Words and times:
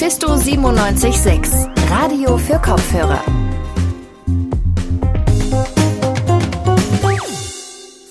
Mephisto 0.00 0.28
976, 0.34 1.68
Radio 1.90 2.38
für 2.38 2.58
Kopfhörer. 2.58 3.22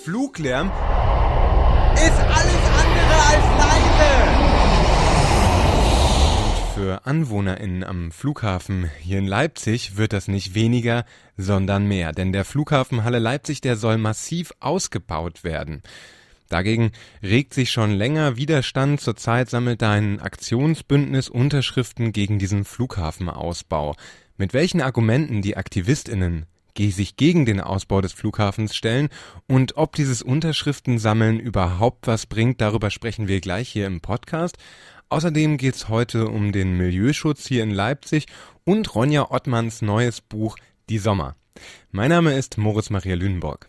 Fluglärm 0.03 0.71
ist 1.95 2.19
alles 2.29 2.63
andere 2.77 3.15
als 3.25 3.45
leise. 3.57 4.11
Und 6.45 6.75
für 6.75 7.07
AnwohnerInnen 7.07 7.83
am 7.83 8.11
Flughafen 8.11 8.91
hier 8.99 9.17
in 9.17 9.25
Leipzig 9.25 9.97
wird 9.97 10.13
das 10.13 10.27
nicht 10.27 10.53
weniger, 10.53 11.05
sondern 11.37 11.87
mehr. 11.87 12.11
Denn 12.11 12.31
der 12.31 12.45
Flughafen 12.45 13.03
Halle 13.03 13.17
Leipzig, 13.17 13.61
der 13.61 13.75
soll 13.75 13.97
massiv 13.97 14.53
ausgebaut 14.59 15.43
werden. 15.43 15.81
Dagegen 16.49 16.91
regt 17.23 17.53
sich 17.53 17.71
schon 17.71 17.91
länger 17.91 18.35
Widerstand. 18.35 18.99
Zurzeit 18.99 19.49
sammelt 19.49 19.81
ein 19.83 20.19
Aktionsbündnis 20.19 21.29
Unterschriften 21.29 22.11
gegen 22.11 22.39
diesen 22.39 22.65
Flughafenausbau. 22.65 23.95
Mit 24.37 24.53
welchen 24.53 24.81
Argumenten 24.81 25.41
die 25.41 25.55
AktivistInnen 25.57 26.45
sich 26.87 27.17
gegen 27.17 27.45
den 27.45 27.59
Ausbau 27.59 27.99
des 27.99 28.13
Flughafens 28.13 28.73
stellen 28.73 29.09
und 29.47 29.75
ob 29.75 29.95
dieses 29.95 30.21
Unterschriftensammeln 30.21 31.39
überhaupt 31.39 32.07
was 32.07 32.25
bringt, 32.25 32.61
darüber 32.61 32.89
sprechen 32.89 33.27
wir 33.27 33.41
gleich 33.41 33.67
hier 33.67 33.85
im 33.85 33.99
Podcast. 33.99 34.57
Außerdem 35.09 35.57
geht's 35.57 35.89
heute 35.89 36.29
um 36.29 36.53
den 36.53 36.77
Milieuschutz 36.77 37.45
hier 37.45 37.63
in 37.63 37.71
Leipzig 37.71 38.27
und 38.63 38.95
Ronja 38.95 39.29
Ottmanns 39.29 39.81
neues 39.81 40.21
Buch 40.21 40.55
Die 40.89 40.99
Sommer. 40.99 41.35
Mein 41.91 42.09
Name 42.09 42.33
ist 42.33 42.57
Moritz 42.57 42.89
Maria 42.89 43.15
Lüneburg. 43.15 43.67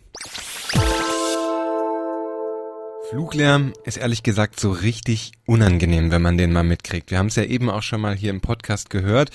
Fluglärm 3.11 3.73
ist 3.83 3.97
ehrlich 3.97 4.23
gesagt 4.23 4.57
so 4.57 4.71
richtig 4.71 5.33
unangenehm, 5.45 6.11
wenn 6.11 6.21
man 6.21 6.37
den 6.37 6.53
mal 6.53 6.63
mitkriegt. 6.63 7.11
Wir 7.11 7.17
haben 7.17 7.27
es 7.27 7.35
ja 7.35 7.43
eben 7.43 7.69
auch 7.69 7.83
schon 7.83 7.99
mal 7.99 8.15
hier 8.15 8.29
im 8.29 8.39
Podcast 8.39 8.89
gehört. 8.89 9.31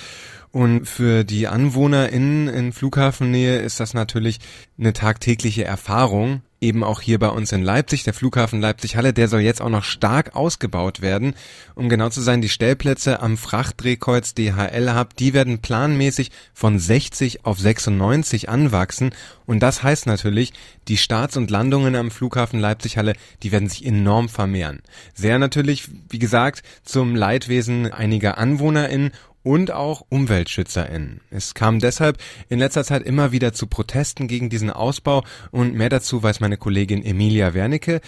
Und 0.51 0.87
für 0.87 1.25
die 1.25 1.49
AnwohnerInnen 1.49 2.49
in 2.49 2.73
Flughafennähe 2.73 3.59
ist 3.59 3.81
das 3.81 3.95
natürlich 3.95 4.39
eine 4.79 4.93
tagtägliche 4.93 5.65
Erfahrung 5.65 6.43
eben 6.61 6.83
auch 6.83 7.01
hier 7.01 7.19
bei 7.19 7.29
uns 7.29 7.53
in 7.53 7.63
Leipzig. 7.63 8.05
Der 8.05 8.15
Flughafen 8.15 8.61
Leipzig-Halle, 8.61 9.13
der 9.13 9.29
soll 9.29 9.41
jetzt 9.41 9.61
auch 9.61 9.69
noch 9.69 9.85
stark 9.85 10.35
ausgebaut 10.35 11.01
werden. 11.01 11.35
Um 11.75 11.89
genau 11.89 12.09
zu 12.09 12.21
sein, 12.21 12.41
die 12.41 12.49
Stellplätze 12.49 13.21
am 13.21 13.37
Frachtdrehkreuz 13.37 14.35
DHL 14.35 14.95
Hub, 14.95 15.15
die 15.17 15.35
werden 15.35 15.61
planmäßig 15.61 16.31
von 16.55 16.79
60 16.79 17.45
auf 17.45 17.59
96 17.59 18.49
anwachsen. 18.49 19.11
Und 19.45 19.63
das 19.63 19.83
heißt 19.83 20.07
natürlich, 20.07 20.53
die 20.89 20.97
Starts 20.97 21.37
und 21.37 21.51
Landungen 21.51 21.95
am 21.95 22.11
Flughafen 22.11 22.59
Leipzig-Halle, 22.59 23.15
die 23.43 23.53
werden 23.53 23.69
sich 23.69 23.85
enorm 23.85 24.29
vermehren. 24.29 24.81
Sehr 25.15 25.39
natürlich, 25.39 25.89
wie 26.09 26.19
gesagt, 26.19 26.63
zum 26.85 27.15
Leidwesen 27.15 27.93
einiger 27.93 28.39
AnwohnerInnen 28.39 29.13
und 29.47 29.71
auch 29.71 30.05
UmweltschützerInnen. 30.09 31.21
Es 31.31 31.55
kam 31.55 31.79
deshalb 31.79 32.19
in 32.49 32.59
letzter 32.59 32.83
Zeit 32.83 33.05
immer 33.05 33.31
wieder 33.31 33.53
zu 33.53 33.69
Protesten 33.69 34.27
gegen 34.27 34.51
diesen 34.51 34.71
Ausbau 34.71 35.23
und 35.53 35.73
mehr 35.73 35.89
dazu 35.89 36.21
weiß 36.21 36.41
meine 36.41 36.57
Kollegin 36.57 37.05
Emilia 37.05 37.55
Wernicke. 37.55 38.01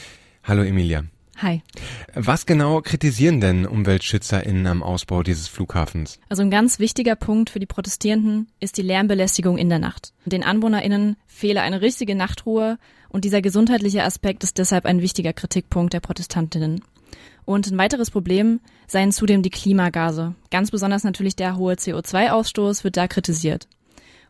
Hallo 0.43 0.65
Emilia. 0.65 1.05
Hi. 1.37 1.63
Was 2.13 2.45
genau 2.45 2.81
kritisieren 2.81 3.41
denn 3.41 3.69
UmweltschützerInnen 3.69 4.67
am 4.67 4.83
Ausbau 4.83 5.23
dieses 5.23 5.47
Flughafens? 5.47 6.19
Also 6.29 6.43
ein 6.43 6.51
ganz 6.51 6.81
wichtiger 6.81 7.15
Punkt 7.15 7.51
für 7.51 7.61
die 7.61 7.67
Protestierenden 7.67 8.49
ist 8.59 8.77
die 8.77 8.83
Lärmbelästigung 8.83 9.59
in 9.59 9.69
der 9.69 9.79
Nacht. 9.79 10.13
Den 10.25 10.43
AnwohnerInnen 10.43 11.17
fehle 11.29 11.63
eine 11.63 11.81
richtige 11.81 12.17
Nachtruhe 12.17 12.79
und 13.11 13.25
dieser 13.25 13.43
gesundheitliche 13.43 14.03
Aspekt 14.03 14.43
ist 14.43 14.59
deshalb 14.59 14.87
ein 14.87 15.03
wichtiger 15.03 15.33
Kritikpunkt 15.33 15.93
der 15.93 16.01
Protestantinnen. 16.01 16.83
Und 17.45 17.67
ein 17.67 17.79
weiteres 17.79 18.11
Problem 18.11 18.61
seien 18.87 19.13
zudem 19.13 19.43
die 19.43 19.51
Klimagase. 19.51 20.35
Ganz 20.51 20.71
besonders 20.71 21.05
natürlich 21.05 21.37
der 21.37 21.57
hohe 21.57 21.75
CO2-Ausstoß 21.75 22.85
wird 22.85 22.97
da 22.97 23.09
kritisiert. 23.09 23.69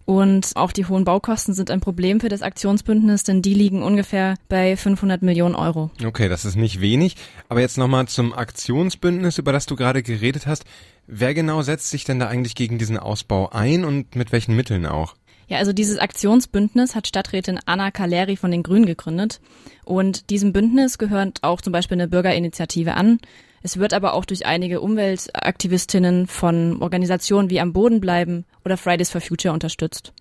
Und 0.08 0.52
auch 0.54 0.72
die 0.72 0.86
hohen 0.86 1.04
Baukosten 1.04 1.52
sind 1.52 1.70
ein 1.70 1.80
Problem 1.80 2.18
für 2.20 2.30
das 2.30 2.40
Aktionsbündnis, 2.40 3.24
denn 3.24 3.42
die 3.42 3.52
liegen 3.52 3.82
ungefähr 3.82 4.36
bei 4.48 4.74
500 4.74 5.20
Millionen 5.20 5.54
Euro. 5.54 5.90
Okay, 6.02 6.30
das 6.30 6.46
ist 6.46 6.56
nicht 6.56 6.80
wenig. 6.80 7.16
Aber 7.50 7.60
jetzt 7.60 7.76
nochmal 7.76 8.08
zum 8.08 8.32
Aktionsbündnis, 8.32 9.36
über 9.36 9.52
das 9.52 9.66
du 9.66 9.76
gerade 9.76 10.02
geredet 10.02 10.46
hast. 10.46 10.64
Wer 11.06 11.34
genau 11.34 11.60
setzt 11.60 11.90
sich 11.90 12.04
denn 12.04 12.18
da 12.18 12.26
eigentlich 12.28 12.54
gegen 12.54 12.78
diesen 12.78 12.98
Ausbau 12.98 13.50
ein 13.50 13.84
und 13.84 14.14
mit 14.14 14.32
welchen 14.32 14.56
Mitteln 14.56 14.86
auch? 14.86 15.14
Ja, 15.48 15.58
also 15.58 15.72
dieses 15.72 15.98
Aktionsbündnis 15.98 16.94
hat 16.94 17.06
Stadträtin 17.06 17.58
Anna 17.64 17.90
Kaleri 17.90 18.36
von 18.36 18.50
den 18.50 18.62
Grünen 18.62 18.86
gegründet. 18.86 19.40
Und 19.84 20.30
diesem 20.30 20.52
Bündnis 20.52 20.98
gehört 20.98 21.38
auch 21.42 21.62
zum 21.62 21.72
Beispiel 21.72 21.96
eine 21.96 22.08
Bürgerinitiative 22.08 22.94
an. 22.94 23.18
Es 23.62 23.78
wird 23.78 23.94
aber 23.94 24.12
auch 24.12 24.24
durch 24.24 24.46
einige 24.46 24.80
Umweltaktivistinnen 24.80 26.26
von 26.26 26.80
Organisationen 26.82 27.50
wie 27.50 27.60
Am 27.60 27.72
Boden 27.72 28.00
bleiben 28.00 28.44
oder 28.64 28.76
Fridays 28.76 29.10
for 29.10 29.20
Future 29.20 29.52
unterstützt. 29.52 30.12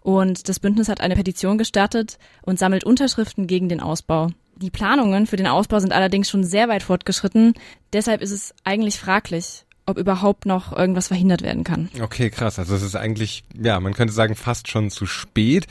Und 0.00 0.48
das 0.48 0.60
Bündnis 0.60 0.88
hat 0.88 1.00
eine 1.00 1.16
Petition 1.16 1.58
gestartet 1.58 2.18
und 2.42 2.58
sammelt 2.58 2.84
Unterschriften 2.84 3.48
gegen 3.48 3.68
den 3.68 3.80
Ausbau. 3.80 4.28
Die 4.56 4.70
Planungen 4.70 5.26
für 5.26 5.36
den 5.36 5.48
Ausbau 5.48 5.80
sind 5.80 5.92
allerdings 5.92 6.30
schon 6.30 6.44
sehr 6.44 6.68
weit 6.68 6.82
fortgeschritten. 6.82 7.54
Deshalb 7.92 8.22
ist 8.22 8.30
es 8.30 8.54
eigentlich 8.62 8.98
fraglich, 8.98 9.65
ob 9.86 9.98
überhaupt 9.98 10.46
noch 10.46 10.76
irgendwas 10.76 11.08
verhindert 11.08 11.42
werden 11.42 11.64
kann. 11.64 11.88
Okay, 12.00 12.30
krass. 12.30 12.58
Also 12.58 12.74
es 12.74 12.82
ist 12.82 12.96
eigentlich, 12.96 13.44
ja, 13.60 13.80
man 13.80 13.94
könnte 13.94 14.12
sagen, 14.12 14.34
fast 14.34 14.68
schon 14.68 14.90
zu 14.90 15.06
spät. 15.06 15.66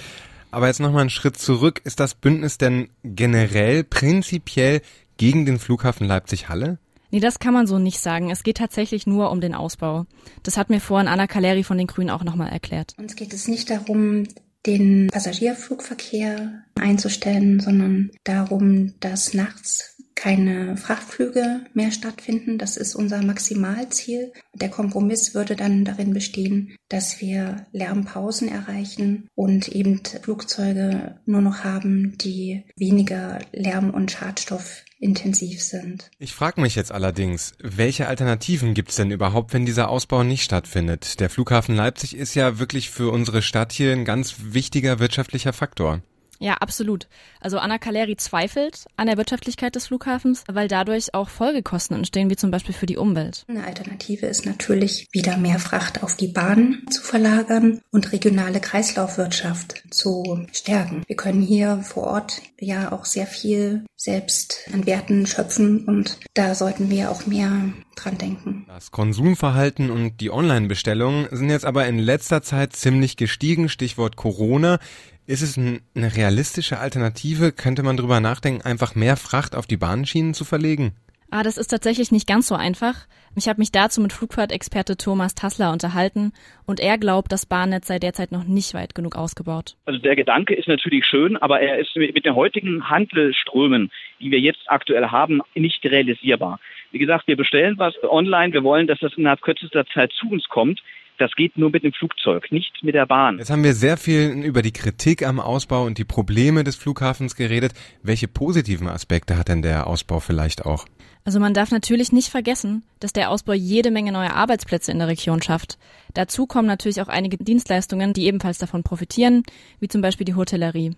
Aber 0.51 0.67
jetzt 0.67 0.79
nochmal 0.79 1.01
einen 1.01 1.09
Schritt 1.09 1.37
zurück. 1.37 1.81
Ist 1.83 1.99
das 1.99 2.15
Bündnis 2.15 2.57
denn 2.57 2.89
generell 3.03 3.83
prinzipiell 3.83 4.81
gegen 5.17 5.45
den 5.45 5.59
Flughafen 5.59 6.07
Leipzig-Halle? 6.07 6.77
Nee, 7.11 7.19
das 7.19 7.39
kann 7.39 7.53
man 7.53 7.67
so 7.67 7.77
nicht 7.77 7.99
sagen. 7.99 8.31
Es 8.31 8.43
geht 8.43 8.57
tatsächlich 8.57 9.05
nur 9.05 9.31
um 9.31 9.41
den 9.41 9.53
Ausbau. 9.53 10.05
Das 10.43 10.57
hat 10.57 10.69
mir 10.69 10.79
vorhin 10.79 11.07
Anna 11.07 11.27
Kaleri 11.27 11.63
von 11.63 11.77
den 11.77 11.87
Grünen 11.87 12.09
auch 12.09 12.23
nochmal 12.23 12.51
erklärt. 12.51 12.93
Uns 12.97 13.15
geht 13.15 13.33
es 13.33 13.47
nicht 13.47 13.69
darum, 13.69 14.23
den 14.65 15.07
Passagierflugverkehr 15.11 16.63
einzustellen, 16.75 17.59
sondern 17.59 18.11
darum, 18.23 18.93
dass 18.99 19.33
nachts 19.33 19.94
keine 20.15 20.77
Frachtflüge 20.77 21.61
mehr 21.73 21.91
stattfinden. 21.91 22.57
Das 22.57 22.77
ist 22.77 22.95
unser 22.95 23.21
Maximalziel. 23.21 24.31
Der 24.53 24.69
Kompromiss 24.69 25.35
würde 25.35 25.55
dann 25.55 25.85
darin 25.85 26.13
bestehen, 26.13 26.75
dass 26.89 27.19
wir 27.21 27.67
Lärmpausen 27.73 28.47
erreichen 28.47 29.27
und 29.35 29.67
eben 29.67 30.01
Flugzeuge 30.21 31.19
nur 31.25 31.41
noch 31.41 31.63
haben, 31.63 32.17
die 32.17 32.63
weniger 32.77 33.39
Lärm- 33.51 33.91
und 33.91 34.11
Schadstoffintensiv 34.11 35.61
sind. 35.61 36.09
Ich 36.17 36.33
frage 36.33 36.61
mich 36.61 36.75
jetzt 36.75 36.91
allerdings, 36.91 37.53
welche 37.61 38.07
Alternativen 38.07 38.73
gibt 38.73 38.91
es 38.91 38.95
denn 38.95 39.11
überhaupt, 39.11 39.53
wenn 39.53 39.65
dieser 39.65 39.89
Ausbau 39.89 40.23
nicht 40.23 40.43
stattfindet? 40.43 41.19
Der 41.19 41.29
Flughafen 41.29 41.75
Leipzig 41.75 42.15
ist 42.15 42.35
ja 42.35 42.57
wirklich 42.57 42.89
für 42.89 43.11
unsere 43.11 43.41
Stadt 43.41 43.73
hier 43.73 43.91
ein 43.91 44.05
ganz 44.05 44.35
wichtiger 44.41 44.99
wirtschaftlicher 44.99 45.53
Faktor. 45.53 46.01
Ja, 46.39 46.55
absolut. 46.55 47.07
Also 47.39 47.59
Anna 47.59 47.77
Kaleri 47.77 48.17
zweifelt 48.17 48.85
an 48.97 49.07
der 49.07 49.17
Wirtschaftlichkeit 49.17 49.75
des 49.75 49.87
Flughafens, 49.87 50.43
weil 50.51 50.67
dadurch 50.67 51.13
auch 51.13 51.29
Folgekosten 51.29 51.97
entstehen, 51.97 52.29
wie 52.29 52.35
zum 52.35 52.51
Beispiel 52.51 52.73
für 52.73 52.85
die 52.85 52.97
Umwelt. 52.97 53.45
Eine 53.47 53.65
Alternative 53.65 54.25
ist 54.25 54.45
natürlich, 54.45 55.07
wieder 55.11 55.37
mehr 55.37 55.59
Fracht 55.59 56.03
auf 56.03 56.15
die 56.15 56.27
Bahn 56.27 56.83
zu 56.89 57.01
verlagern 57.01 57.81
und 57.91 58.11
regionale 58.11 58.59
Kreislaufwirtschaft 58.59 59.83
zu 59.89 60.45
stärken. 60.51 61.03
Wir 61.07 61.15
können 61.15 61.41
hier 61.41 61.81
vor 61.83 62.03
Ort 62.03 62.41
ja 62.59 62.91
auch 62.91 63.05
sehr 63.05 63.27
viel 63.27 63.85
selbst 63.95 64.69
an 64.73 64.85
Werten 64.85 65.25
schöpfen 65.25 65.85
und 65.85 66.19
da 66.33 66.53
sollten 66.55 66.89
wir 66.89 67.11
auch 67.11 67.25
mehr 67.25 67.73
dran 67.95 68.17
denken. 68.17 68.65
Das 68.67 68.91
Konsumverhalten 68.91 69.89
und 69.89 70.19
die 70.19 70.31
Online-Bestellungen 70.31 71.27
sind 71.31 71.49
jetzt 71.49 71.65
aber 71.65 71.87
in 71.87 71.97
letzter 71.97 72.41
Zeit 72.41 72.73
ziemlich 72.73 73.17
gestiegen, 73.17 73.69
Stichwort 73.69 74.15
Corona. 74.15 74.79
Ist 75.27 75.41
es 75.41 75.57
eine 75.57 75.81
realistische 76.15 76.77
Alternative? 76.77 77.51
Könnte 77.51 77.81
man 77.81 77.97
drüber 77.97 78.19
nachdenken, 78.19 78.61
einfach 78.61 78.93
mehr 78.93 79.17
Fracht 79.17 79.55
auf 79.55 79.65
die 79.65 79.77
Bahnschienen 79.77 80.35
zu 80.35 80.45
verlegen? 80.45 80.93
Ah, 81.31 81.41
das 81.41 81.57
ist 81.57 81.69
tatsächlich 81.69 82.11
nicht 82.11 82.27
ganz 82.27 82.47
so 82.47 82.53
einfach. 82.53 82.93
Ich 83.35 83.49
habe 83.49 83.59
mich 83.59 83.71
dazu 83.71 84.01
mit 84.01 84.13
Flugfahrtexperte 84.13 84.97
Thomas 84.97 85.33
Tassler 85.33 85.71
unterhalten 85.71 86.31
und 86.67 86.79
er 86.79 86.99
glaubt, 86.99 87.31
das 87.31 87.47
Bahnnetz 87.47 87.87
sei 87.87 87.97
derzeit 87.97 88.31
noch 88.31 88.43
nicht 88.43 88.75
weit 88.75 88.93
genug 88.93 89.15
ausgebaut. 89.15 89.75
Also 89.85 89.99
der 89.99 90.15
Gedanke 90.15 90.53
ist 90.53 90.67
natürlich 90.67 91.05
schön, 91.05 91.37
aber 91.37 91.59
er 91.59 91.79
ist 91.79 91.95
mit 91.95 92.23
den 92.23 92.35
heutigen 92.35 92.87
Handelsströmen, 92.87 93.91
die 94.19 94.29
wir 94.29 94.39
jetzt 94.39 94.61
aktuell 94.67 95.07
haben, 95.07 95.41
nicht 95.55 95.83
realisierbar. 95.83 96.59
Wie 96.91 96.99
gesagt, 96.99 97.27
wir 97.27 97.35
bestellen 97.35 97.79
was 97.79 97.95
online, 98.03 98.53
wir 98.53 98.63
wollen, 98.63 98.85
dass 98.85 98.99
das 98.99 99.15
innerhalb 99.17 99.41
kürzester 99.41 99.87
Zeit 99.87 100.13
zu 100.13 100.29
uns 100.29 100.47
kommt. 100.49 100.83
Das 101.17 101.31
geht 101.35 101.57
nur 101.57 101.69
mit 101.69 101.83
dem 101.83 101.93
Flugzeug, 101.93 102.51
nicht 102.51 102.83
mit 102.83 102.93
der 102.93 103.05
Bahn. 103.05 103.37
Jetzt 103.37 103.49
haben 103.49 103.63
wir 103.63 103.73
sehr 103.73 103.95
viel 103.97 104.43
über 104.43 104.61
die 104.61 104.73
Kritik 104.73 105.25
am 105.25 105.39
Ausbau 105.39 105.85
und 105.85 105.97
die 105.97 106.03
Probleme 106.03 106.63
des 106.63 106.75
Flughafens 106.75 107.35
geredet. 107.35 107.73
Welche 108.03 108.27
positiven 108.27 108.89
Aspekte 108.89 109.37
hat 109.37 109.47
denn 109.47 109.61
der 109.61 109.87
Ausbau 109.87 110.19
vielleicht 110.19 110.65
auch? 110.65 110.85
Also 111.23 111.39
man 111.39 111.53
darf 111.53 111.71
natürlich 111.71 112.11
nicht 112.11 112.29
vergessen, 112.29 112.83
dass 112.99 113.13
der 113.13 113.31
Ausbau 113.31 113.53
jede 113.53 113.89
Menge 113.91 114.11
neue 114.11 114.33
Arbeitsplätze 114.33 114.91
in 114.91 114.99
der 114.99 115.07
Region 115.07 115.41
schafft. 115.41 115.79
Dazu 116.13 116.45
kommen 116.45 116.67
natürlich 116.67 117.01
auch 117.01 117.07
einige 117.07 117.37
Dienstleistungen, 117.37 118.13
die 118.13 118.25
ebenfalls 118.25 118.59
davon 118.59 118.83
profitieren, 118.83 119.43
wie 119.79 119.87
zum 119.87 120.01
Beispiel 120.01 120.25
die 120.25 120.35
Hotellerie. 120.35 120.95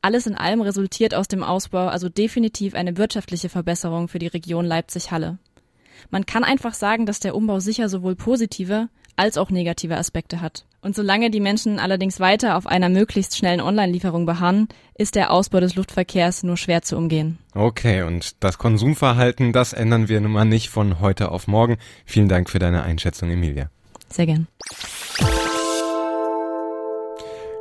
Alles 0.00 0.28
in 0.28 0.36
allem 0.36 0.60
resultiert 0.60 1.12
aus 1.12 1.26
dem 1.26 1.42
Ausbau 1.42 1.88
also 1.88 2.08
definitiv 2.08 2.74
eine 2.74 2.96
wirtschaftliche 2.98 3.48
Verbesserung 3.48 4.06
für 4.06 4.20
die 4.20 4.28
Region 4.28 4.64
Leipzig-Halle. 4.64 5.38
Man 6.10 6.24
kann 6.24 6.44
einfach 6.44 6.74
sagen, 6.74 7.04
dass 7.04 7.18
der 7.18 7.34
Umbau 7.34 7.58
sicher 7.58 7.88
sowohl 7.88 8.14
positive 8.14 8.88
als 9.18 9.36
auch 9.36 9.50
negative 9.50 9.96
Aspekte 9.96 10.40
hat. 10.40 10.64
Und 10.80 10.94
solange 10.94 11.30
die 11.30 11.40
Menschen 11.40 11.78
allerdings 11.80 12.20
weiter 12.20 12.56
auf 12.56 12.66
einer 12.66 12.88
möglichst 12.88 13.36
schnellen 13.36 13.60
Online-Lieferung 13.60 14.26
beharren, 14.26 14.68
ist 14.94 15.16
der 15.16 15.32
Ausbau 15.32 15.60
des 15.60 15.74
Luftverkehrs 15.74 16.44
nur 16.44 16.56
schwer 16.56 16.82
zu 16.82 16.96
umgehen. 16.96 17.38
Okay, 17.54 18.02
und 18.02 18.42
das 18.42 18.58
Konsumverhalten, 18.58 19.52
das 19.52 19.72
ändern 19.72 20.08
wir 20.08 20.20
nun 20.20 20.32
mal 20.32 20.44
nicht 20.44 20.70
von 20.70 21.00
heute 21.00 21.32
auf 21.32 21.48
morgen. 21.48 21.78
Vielen 22.04 22.28
Dank 22.28 22.48
für 22.48 22.60
deine 22.60 22.84
Einschätzung, 22.84 23.30
Emilia. 23.30 23.70
Sehr 24.08 24.26
gern. 24.26 24.46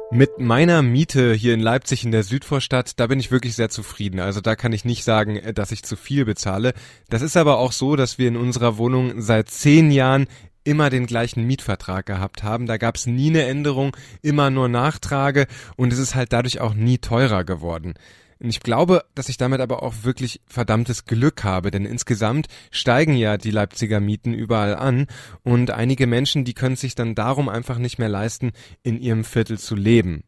Mit 0.09 0.39
meiner 0.39 0.83
Miete 0.83 1.33
hier 1.33 1.53
in 1.53 1.59
Leipzig 1.59 2.05
in 2.05 2.11
der 2.11 2.23
Südvorstadt, 2.23 2.97
da 2.97 3.07
bin 3.07 3.19
ich 3.19 3.29
wirklich 3.29 3.55
sehr 3.55 3.67
zufrieden. 3.67 4.21
Also 4.21 4.39
da 4.39 4.55
kann 4.55 4.71
ich 4.71 4.85
nicht 4.85 5.03
sagen, 5.03 5.35
äh, 5.35 5.53
dass 5.53 5.73
ich 5.73 5.83
zu 5.83 5.97
viel 5.97 6.23
bezahle. 6.23 6.73
Das 7.09 7.21
ist 7.21 7.35
aber 7.35 7.57
auch 7.57 7.73
so, 7.73 7.97
dass 7.97 8.17
wir 8.17 8.29
in 8.29 8.37
unserer 8.37 8.77
Wohnung 8.77 9.21
seit 9.21 9.49
zehn 9.49 9.91
Jahren 9.91 10.27
immer 10.67 10.89
den 10.89 11.07
gleichen 11.07 11.45
Mietvertrag 11.45 12.05
gehabt 12.05 12.43
haben. 12.43 12.65
Da 12.65 12.77
gab 12.77 12.97
es 12.97 13.07
nie 13.07 13.29
eine 13.29 13.43
Änderung, 13.43 13.95
immer 14.21 14.49
nur 14.49 14.67
Nachtrage 14.67 15.47
und 15.77 15.93
es 15.93 15.99
ist 15.99 16.13
halt 16.13 16.33
dadurch 16.33 16.59
auch 16.59 16.73
nie 16.73 16.97
teurer 16.97 17.45
geworden. 17.45 17.93
Und 18.39 18.49
ich 18.49 18.59
glaube, 18.59 19.03
dass 19.15 19.29
ich 19.29 19.37
damit 19.37 19.61
aber 19.61 19.81
auch 19.81 20.03
wirklich 20.03 20.41
verdammtes 20.45 21.05
Glück 21.05 21.43
habe, 21.43 21.71
denn 21.71 21.85
insgesamt 21.85 22.47
steigen 22.69 23.15
ja 23.15 23.37
die 23.37 23.49
Leipziger 23.49 23.99
Mieten 23.99 24.33
überall 24.33 24.75
an 24.75 25.07
und 25.43 25.71
einige 25.71 26.05
Menschen, 26.05 26.43
die 26.43 26.53
können 26.53 26.75
sich 26.75 26.93
dann 26.93 27.15
darum 27.15 27.49
einfach 27.49 27.79
nicht 27.79 27.97
mehr 27.97 28.09
leisten, 28.09 28.51
in 28.83 28.99
ihrem 28.99 29.23
Viertel 29.23 29.57
zu 29.57 29.75
leben. 29.75 30.23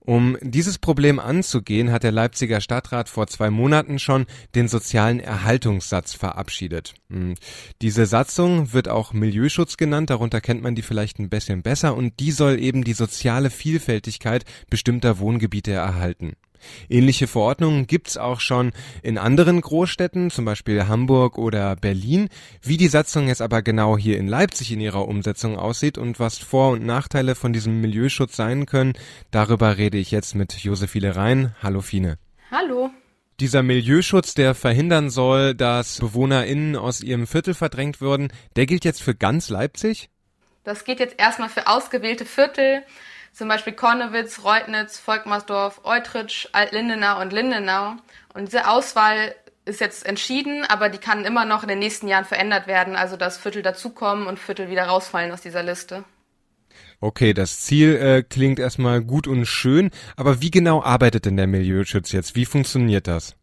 Um 0.00 0.36
dieses 0.42 0.78
Problem 0.78 1.18
anzugehen, 1.18 1.90
hat 1.90 2.02
der 2.02 2.12
Leipziger 2.12 2.60
Stadtrat 2.60 3.08
vor 3.08 3.26
zwei 3.26 3.50
Monaten 3.50 3.98
schon 3.98 4.26
den 4.54 4.68
sozialen 4.68 5.20
Erhaltungssatz 5.20 6.14
verabschiedet. 6.14 6.94
Hm. 7.10 7.34
Diese 7.82 8.06
Satzung 8.06 8.72
wird 8.72 8.88
auch 8.88 9.12
Milieuschutz 9.12 9.76
genannt, 9.76 10.10
darunter 10.10 10.40
kennt 10.40 10.62
man 10.62 10.74
die 10.74 10.82
vielleicht 10.82 11.18
ein 11.18 11.30
bisschen 11.30 11.62
besser 11.62 11.96
und 11.96 12.20
die 12.20 12.32
soll 12.32 12.60
eben 12.60 12.84
die 12.84 12.92
soziale 12.92 13.50
Vielfältigkeit 13.50 14.44
bestimmter 14.68 15.18
Wohngebiete 15.18 15.72
erhalten. 15.72 16.34
Ähnliche 16.88 17.26
Verordnungen 17.26 17.86
gibt's 17.86 18.16
auch 18.16 18.40
schon 18.40 18.72
in 19.02 19.18
anderen 19.18 19.60
Großstädten, 19.60 20.30
zum 20.30 20.44
Beispiel 20.44 20.86
Hamburg 20.86 21.38
oder 21.38 21.76
Berlin. 21.76 22.28
Wie 22.62 22.76
die 22.76 22.88
Satzung 22.88 23.28
jetzt 23.28 23.42
aber 23.42 23.62
genau 23.62 23.96
hier 23.98 24.18
in 24.18 24.28
Leipzig 24.28 24.72
in 24.72 24.80
ihrer 24.80 25.06
Umsetzung 25.08 25.58
aussieht 25.58 25.98
und 25.98 26.20
was 26.20 26.38
Vor- 26.38 26.72
und 26.72 26.84
Nachteile 26.84 27.34
von 27.34 27.52
diesem 27.52 27.80
Milieuschutz 27.80 28.36
sein 28.36 28.66
können, 28.66 28.94
darüber 29.30 29.76
rede 29.78 29.98
ich 29.98 30.10
jetzt 30.10 30.34
mit 30.34 30.52
Josephine 30.52 31.16
Rhein. 31.16 31.54
Hallo 31.62 31.80
Fine. 31.80 32.18
Hallo. 32.50 32.90
Dieser 33.40 33.64
Milieuschutz, 33.64 34.34
der 34.34 34.54
verhindern 34.54 35.10
soll, 35.10 35.54
dass 35.54 35.98
BewohnerInnen 35.98 36.76
aus 36.76 37.00
ihrem 37.00 37.26
Viertel 37.26 37.52
verdrängt 37.54 38.00
würden, 38.00 38.32
der 38.54 38.66
gilt 38.66 38.84
jetzt 38.84 39.02
für 39.02 39.14
ganz 39.14 39.48
Leipzig? 39.48 40.08
Das 40.62 40.84
geht 40.84 41.00
jetzt 41.00 41.18
erstmal 41.18 41.48
für 41.48 41.66
ausgewählte 41.66 42.24
Viertel 42.26 42.84
zum 43.34 43.48
Beispiel 43.48 43.72
Kornewitz, 43.72 44.44
Reutnitz, 44.44 44.98
Volkmarsdorf, 44.98 45.80
Eutrich, 45.84 46.48
Altlindenau 46.52 47.20
und 47.20 47.32
Lindenau. 47.32 47.96
Und 48.32 48.46
diese 48.46 48.68
Auswahl 48.68 49.34
ist 49.64 49.80
jetzt 49.80 50.06
entschieden, 50.06 50.64
aber 50.64 50.88
die 50.88 50.98
kann 50.98 51.24
immer 51.24 51.44
noch 51.44 51.62
in 51.62 51.68
den 51.68 51.80
nächsten 51.80 52.06
Jahren 52.06 52.24
verändert 52.24 52.66
werden, 52.66 52.96
also 52.96 53.16
dass 53.16 53.38
Viertel 53.38 53.62
dazukommen 53.62 54.26
und 54.26 54.38
Viertel 54.38 54.70
wieder 54.70 54.84
rausfallen 54.84 55.32
aus 55.32 55.40
dieser 55.40 55.62
Liste. 55.62 56.04
Okay, 57.00 57.34
das 57.34 57.60
Ziel 57.60 57.96
äh, 57.96 58.22
klingt 58.22 58.58
erstmal 58.58 59.02
gut 59.02 59.26
und 59.26 59.46
schön, 59.46 59.90
aber 60.16 60.40
wie 60.40 60.50
genau 60.50 60.82
arbeitet 60.82 61.26
denn 61.26 61.36
der 61.36 61.46
Milieuschutz 61.46 62.12
jetzt? 62.12 62.36
Wie 62.36 62.46
funktioniert 62.46 63.06
das? 63.08 63.36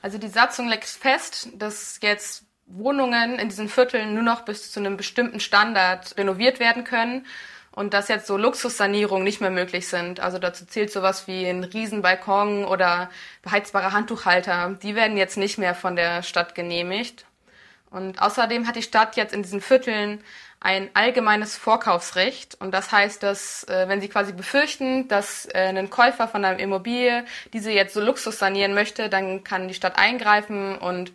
Also 0.00 0.18
die 0.18 0.28
Satzung 0.28 0.68
legt 0.68 0.84
fest, 0.84 1.48
dass 1.56 2.00
jetzt 2.02 2.44
Wohnungen 2.66 3.38
in 3.38 3.48
diesen 3.48 3.68
Vierteln 3.68 4.14
nur 4.14 4.22
noch 4.22 4.44
bis 4.44 4.72
zu 4.72 4.80
einem 4.80 4.96
bestimmten 4.96 5.38
Standard 5.38 6.16
renoviert 6.16 6.58
werden 6.58 6.84
können 6.84 7.24
und 7.74 7.94
dass 7.94 8.08
jetzt 8.08 8.26
so 8.26 8.36
Luxussanierungen 8.36 9.24
nicht 9.24 9.40
mehr 9.40 9.50
möglich 9.50 9.88
sind. 9.88 10.20
Also 10.20 10.38
dazu 10.38 10.66
zählt 10.66 10.92
sowas 10.92 11.26
wie 11.26 11.46
ein 11.46 11.64
Riesenbalkon 11.64 12.64
oder 12.64 13.10
beheizbare 13.42 13.92
Handtuchhalter. 13.92 14.78
Die 14.82 14.94
werden 14.94 15.16
jetzt 15.16 15.36
nicht 15.36 15.58
mehr 15.58 15.74
von 15.74 15.96
der 15.96 16.22
Stadt 16.22 16.54
genehmigt. 16.54 17.24
Und 17.90 18.20
außerdem 18.22 18.66
hat 18.66 18.76
die 18.76 18.82
Stadt 18.82 19.16
jetzt 19.16 19.34
in 19.34 19.42
diesen 19.42 19.60
Vierteln 19.60 20.22
ein 20.60 20.90
allgemeines 20.94 21.56
Vorkaufsrecht. 21.56 22.56
Und 22.60 22.72
das 22.72 22.92
heißt, 22.92 23.22
dass 23.22 23.64
äh, 23.64 23.88
wenn 23.88 24.00
Sie 24.00 24.08
quasi 24.08 24.32
befürchten, 24.32 25.08
dass 25.08 25.46
äh, 25.46 25.72
ein 25.76 25.90
Käufer 25.90 26.28
von 26.28 26.44
einem 26.44 26.58
Immobilie 26.58 27.24
diese 27.52 27.72
jetzt 27.72 27.94
so 27.94 28.00
Luxus 28.00 28.38
sanieren 28.38 28.72
möchte, 28.74 29.08
dann 29.08 29.44
kann 29.44 29.68
die 29.68 29.74
Stadt 29.74 29.98
eingreifen 29.98 30.78
und 30.78 31.12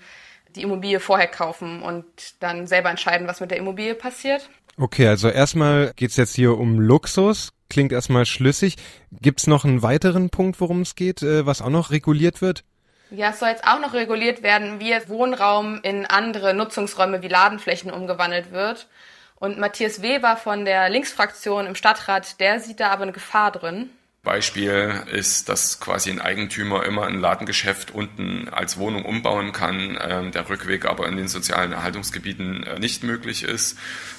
die 0.56 0.63
Immobilie 0.63 1.00
vorher 1.00 1.27
kaufen 1.27 1.81
und 1.81 2.06
dann 2.42 2.68
selber 2.68 2.89
entscheiden, 2.89 3.27
was 3.27 3.39
mit 3.39 3.51
der 3.51 3.57
Immobilie 3.57 3.95
passiert. 3.95 4.50
Okay, 4.79 5.07
also 5.07 5.29
erstmal 5.29 5.91
geht's 5.95 6.18
jetzt 6.18 6.35
hier 6.35 6.57
um 6.57 6.79
Luxus. 6.79 7.51
Klingt 7.69 7.91
erstmal 7.91 8.25
schlüssig. 8.25 8.75
Gibt's 9.12 9.47
noch 9.47 9.65
einen 9.65 9.81
weiteren 9.81 10.29
Punkt, 10.29 10.62
worum 10.62 10.81
es 10.81 10.95
geht, 10.95 11.21
äh, 11.21 11.45
was 11.45 11.62
auch 11.62 11.69
noch 11.69 11.91
reguliert 11.91 12.41
wird? 12.41 12.63
Ja, 13.09 13.29
es 13.29 13.39
soll 13.39 13.50
jetzt 13.50 13.65
auch 13.65 13.79
noch 13.79 13.94
reguliert 13.94 14.44
werden, 14.44 14.79
wie 14.79 14.94
Wohnraum 15.07 15.79
in 15.81 16.06
andere 16.06 16.53
Nutzungsräume 16.53 17.21
wie 17.21 17.27
Ladenflächen 17.27 17.91
umgewandelt 17.91 18.51
wird. 18.51 18.88
Und 19.35 19.57
Matthias 19.57 20.01
Weber 20.01 20.35
von 20.35 20.65
der 20.65 20.89
Linksfraktion 20.89 21.68
im 21.68 21.75
Stadtrat, 21.75 22.39
der 22.39 22.59
sieht 22.59 22.80
da 22.80 22.89
aber 22.89 23.03
eine 23.03 23.12
Gefahr 23.12 23.51
drin. 23.51 23.89
Beispiel 24.24 25.04
ist, 25.12 25.48
dass 25.48 25.80
quasi 25.80 26.10
ein 26.10 26.19
Eigentümer 26.19 26.86
immer 26.86 27.08
ein 27.08 27.19
Ladengeschäft 27.19 27.92
unten 27.92 28.50
als 28.50 28.78
Wohnung 28.78 29.06
umbauen 29.06 29.54
kann, 29.54 29.96
äh, 29.96 30.30
der 30.31 30.50
Rückweg 30.50 30.86
aber 30.86 31.08
in 31.08 31.16
den 31.16 31.30
sozialen 31.30 31.72
Erhaltungsgebieten 31.72 32.64
äh, 32.64 32.80
nicht 32.80 33.04
möglich 33.04 33.44
ist. 33.44 33.78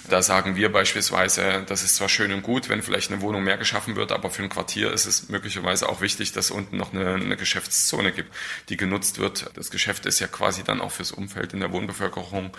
Da 0.08 0.22
sagen 0.22 0.56
wir 0.56 0.72
beispielsweise, 0.72 1.62
das 1.66 1.82
ist 1.82 1.96
zwar 1.96 2.08
schön 2.08 2.32
und 2.32 2.42
gut, 2.42 2.70
wenn 2.70 2.82
vielleicht 2.82 3.12
eine 3.12 3.20
Wohnung 3.20 3.44
mehr 3.44 3.58
geschaffen 3.58 3.96
wird, 3.96 4.10
aber 4.10 4.30
für 4.30 4.42
ein 4.42 4.48
Quartier 4.48 4.92
ist 4.92 5.04
es 5.04 5.28
möglicherweise 5.28 5.88
auch 5.88 6.00
wichtig, 6.00 6.32
dass 6.32 6.50
unten 6.50 6.78
noch 6.78 6.94
eine, 6.94 7.14
eine 7.14 7.36
Geschäftszone 7.36 8.12
gibt, 8.12 8.32
die 8.70 8.78
genutzt 8.78 9.18
wird. 9.18 9.50
Das 9.54 9.70
Geschäft 9.70 10.06
ist 10.06 10.20
ja 10.20 10.26
quasi 10.26 10.64
dann 10.64 10.80
auch 10.80 10.92
fürs 10.92 11.12
Umfeld 11.12 11.52
in 11.52 11.60
der 11.60 11.72
Wohnbevölkerung 11.72 12.52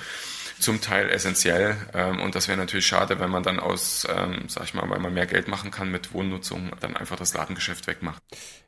zum 0.59 0.81
Teil 0.81 1.09
essentiell. 1.09 1.77
Ähm, 1.93 2.19
und 2.21 2.35
das 2.35 2.47
wäre 2.47 2.57
natürlich 2.57 2.87
schade, 2.87 3.19
wenn 3.19 3.29
man 3.29 3.43
dann 3.43 3.59
aus, 3.59 4.07
ähm, 4.09 4.43
sag 4.47 4.65
ich 4.65 4.73
mal, 4.73 4.89
weil 4.89 4.99
man 4.99 5.13
mehr 5.13 5.25
Geld 5.25 5.47
machen 5.47 5.71
kann 5.71 5.91
mit 5.91 6.13
Wohnnutzung, 6.13 6.71
dann 6.79 6.95
einfach 6.95 7.15
das 7.15 7.33
Ladengeschäft 7.33 7.87
wegmacht. 7.87 8.21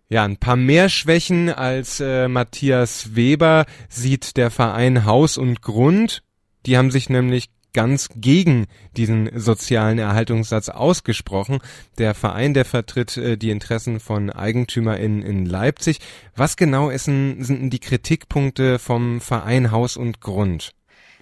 Ja, 0.09 0.25
ein 0.25 0.37
paar 0.37 0.57
mehr 0.57 0.89
Schwächen 0.89 1.49
als 1.49 1.99
äh, 1.99 2.27
Matthias 2.27 3.15
Weber 3.15 3.65
sieht 3.87 4.35
der 4.35 4.51
Verein 4.51 5.05
Haus 5.05 5.37
und 5.37 5.61
Grund. 5.61 6.23
Die 6.65 6.77
haben 6.77 6.91
sich 6.91 7.09
nämlich 7.09 7.49
ganz 7.73 8.09
gegen 8.15 8.67
diesen 8.97 9.29
sozialen 9.39 9.97
Erhaltungssatz 9.97 10.69
ausgesprochen. 10.69 11.59
Der 11.97 12.13
Verein, 12.13 12.53
der 12.53 12.65
vertritt 12.65 13.17
äh, 13.17 13.37
die 13.37 13.49
Interessen 13.49 13.99
von 13.99 14.29
EigentümerInnen 14.29 15.23
in 15.23 15.45
Leipzig. 15.45 15.99
Was 16.35 16.57
genau 16.57 16.89
ist 16.89 17.05
sind 17.05 17.47
denn 17.47 17.69
die 17.69 17.79
Kritikpunkte 17.79 18.79
vom 18.79 19.21
Verein 19.21 19.71
Haus 19.71 19.97
und 19.97 20.21
Grund? 20.21 20.73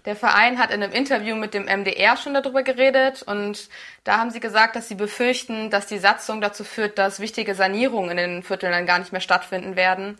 Der 0.05 0.15
Verein 0.15 0.59
hat 0.59 0.71
in 0.71 0.81
einem 0.81 0.93
Interview 0.93 1.35
mit 1.35 1.53
dem 1.53 1.65
MDR 1.65 2.15
schon 2.15 2.33
darüber 2.33 2.63
geredet 2.63 3.21
und 3.23 3.69
da 4.03 4.17
haben 4.17 4.31
sie 4.31 4.39
gesagt, 4.39 4.75
dass 4.75 4.87
sie 4.87 4.95
befürchten, 4.95 5.69
dass 5.69 5.87
die 5.87 5.97
Satzung 5.97 6.41
dazu 6.41 6.63
führt, 6.63 6.97
dass 6.97 7.19
wichtige 7.19 7.55
Sanierungen 7.55 8.11
in 8.11 8.17
den 8.17 8.43
Vierteln 8.43 8.71
dann 8.71 8.85
gar 8.85 8.99
nicht 8.99 9.11
mehr 9.11 9.21
stattfinden 9.21 9.75
werden. 9.75 10.17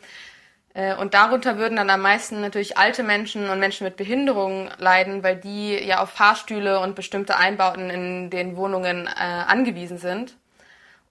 Äh, 0.74 0.95
und 0.95 1.13
darunter 1.13 1.57
würden 1.57 1.77
dann 1.77 1.89
am 1.89 2.01
meisten 2.01 2.41
natürlich 2.41 2.77
alte 2.77 3.03
Menschen 3.03 3.50
und 3.50 3.59
Menschen 3.59 3.86
mit 3.86 3.98
Behinderungen 3.98 4.69
leiden, 4.77 5.24
weil 5.24 5.36
die 5.36 5.75
ja 5.75 6.01
auf 6.01 6.12
Fahrstühle 6.12 6.79
und 6.79 6.95
bestimmte 6.95 7.38
Einbauten 7.38 7.89
in 7.89 8.29
den 8.29 8.55
Wohnungen 8.57 9.07
äh, 9.07 9.09
angewiesen 9.19 9.98
sind. 9.98 10.36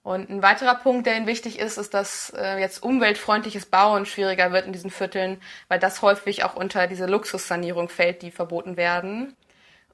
Und 0.01 0.29
ein 0.29 0.41
weiterer 0.41 0.75
Punkt, 0.75 1.05
der 1.05 1.17
Ihnen 1.17 1.27
wichtig 1.27 1.59
ist, 1.59 1.77
ist, 1.77 1.93
dass 1.93 2.31
äh, 2.35 2.59
jetzt 2.59 2.81
umweltfreundliches 2.81 3.65
Bauen 3.65 4.05
schwieriger 4.05 4.51
wird 4.51 4.65
in 4.65 4.73
diesen 4.73 4.91
Vierteln, 4.91 5.41
weil 5.67 5.79
das 5.79 6.01
häufig 6.01 6.43
auch 6.43 6.55
unter 6.55 6.87
diese 6.87 7.05
Luxussanierung 7.05 7.89
fällt, 7.89 8.21
die 8.21 8.31
verboten 8.31 8.77
werden. 8.77 9.35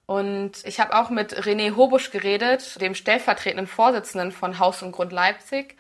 Und 0.06 0.64
ich 0.66 0.80
habe 0.80 0.96
auch 0.96 1.10
mit 1.10 1.36
René 1.46 1.76
Hobusch 1.76 2.12
geredet, 2.12 2.80
dem 2.80 2.94
stellvertretenden 2.94 3.68
Vorsitzenden 3.68 4.32
von 4.32 4.60
Haus 4.60 4.84
und 4.84 4.92
Grund 4.92 5.12
Leipzig. 5.12 5.76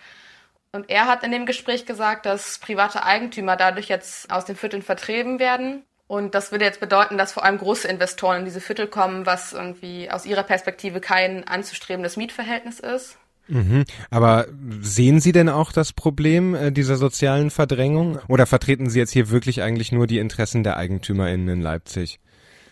Und 0.72 0.90
er 0.90 1.06
hat 1.08 1.24
in 1.24 1.32
dem 1.32 1.46
Gespräch 1.46 1.86
gesagt, 1.86 2.26
dass 2.26 2.58
private 2.60 3.04
Eigentümer 3.04 3.56
dadurch 3.56 3.88
jetzt 3.88 4.32
aus 4.32 4.46
den 4.46 4.56
Vierteln 4.56 4.82
vertrieben 4.82 5.40
werden. 5.40 5.84
Und 6.08 6.36
das 6.36 6.52
würde 6.52 6.66
jetzt 6.66 6.80
bedeuten, 6.80 7.18
dass 7.18 7.34
vor 7.34 7.44
allem 7.44 7.58
große 7.58 7.88
Investoren 7.88 8.40
in 8.40 8.46
diese 8.46 8.62
Viertel 8.62 8.88
kommen, 8.88 9.26
was 9.26 9.54
irgendwie 9.54 10.10
aus 10.12 10.26
ihrer 10.26 10.44
Perspektive 10.44 11.00
kein 11.00 11.48
anzustrebendes 11.48 12.18
Mietverhältnis 12.18 12.80
ist. 12.80 13.18
Mhm. 13.48 13.86
Aber 14.10 14.48
sehen 14.82 15.20
Sie 15.20 15.32
denn 15.32 15.50
auch 15.50 15.72
das 15.72 15.94
Problem 15.94 16.56
äh, 16.56 16.72
dieser 16.72 16.96
sozialen 16.96 17.50
Verdrängung? 17.50 18.20
Oder 18.28 18.46
vertreten 18.46 18.90
Sie 18.90 19.00
jetzt 19.00 19.12
hier 19.12 19.30
wirklich 19.30 19.62
eigentlich 19.62 19.92
nur 19.92 20.08
die 20.08 20.20
Interessen 20.20 20.64
der 20.64 20.78
EigentümerInnen 20.78 21.50
in 21.50 21.62
Leipzig? 21.62 22.20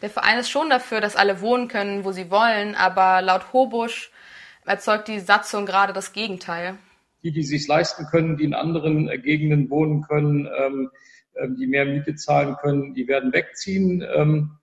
Der 0.01 0.09
Verein 0.09 0.39
ist 0.39 0.49
schon 0.49 0.69
dafür, 0.69 0.99
dass 0.99 1.15
alle 1.15 1.41
wohnen 1.41 1.67
können, 1.67 2.03
wo 2.03 2.11
sie 2.11 2.29
wollen, 2.29 2.75
aber 2.75 3.21
laut 3.21 3.53
Hobusch 3.53 4.11
erzeugt 4.65 5.07
die 5.07 5.19
Satzung 5.19 5.65
gerade 5.65 5.93
das 5.93 6.11
Gegenteil. 6.11 6.75
Die, 7.23 7.31
die 7.31 7.43
sich 7.43 7.67
leisten 7.67 8.05
können, 8.07 8.35
die 8.35 8.43
in 8.43 8.53
anderen 8.53 9.07
äh, 9.09 9.17
Gegenden 9.17 9.69
wohnen 9.69 10.01
können, 10.01 10.47
ähm, 10.57 10.89
ähm, 11.41 11.55
die 11.57 11.67
mehr 11.67 11.85
Miete 11.85 12.15
zahlen 12.15 12.55
können, 12.61 12.93
die 12.93 13.07
werden 13.07 13.31
wegziehen. 13.31 14.03
Ähm, 14.15 14.57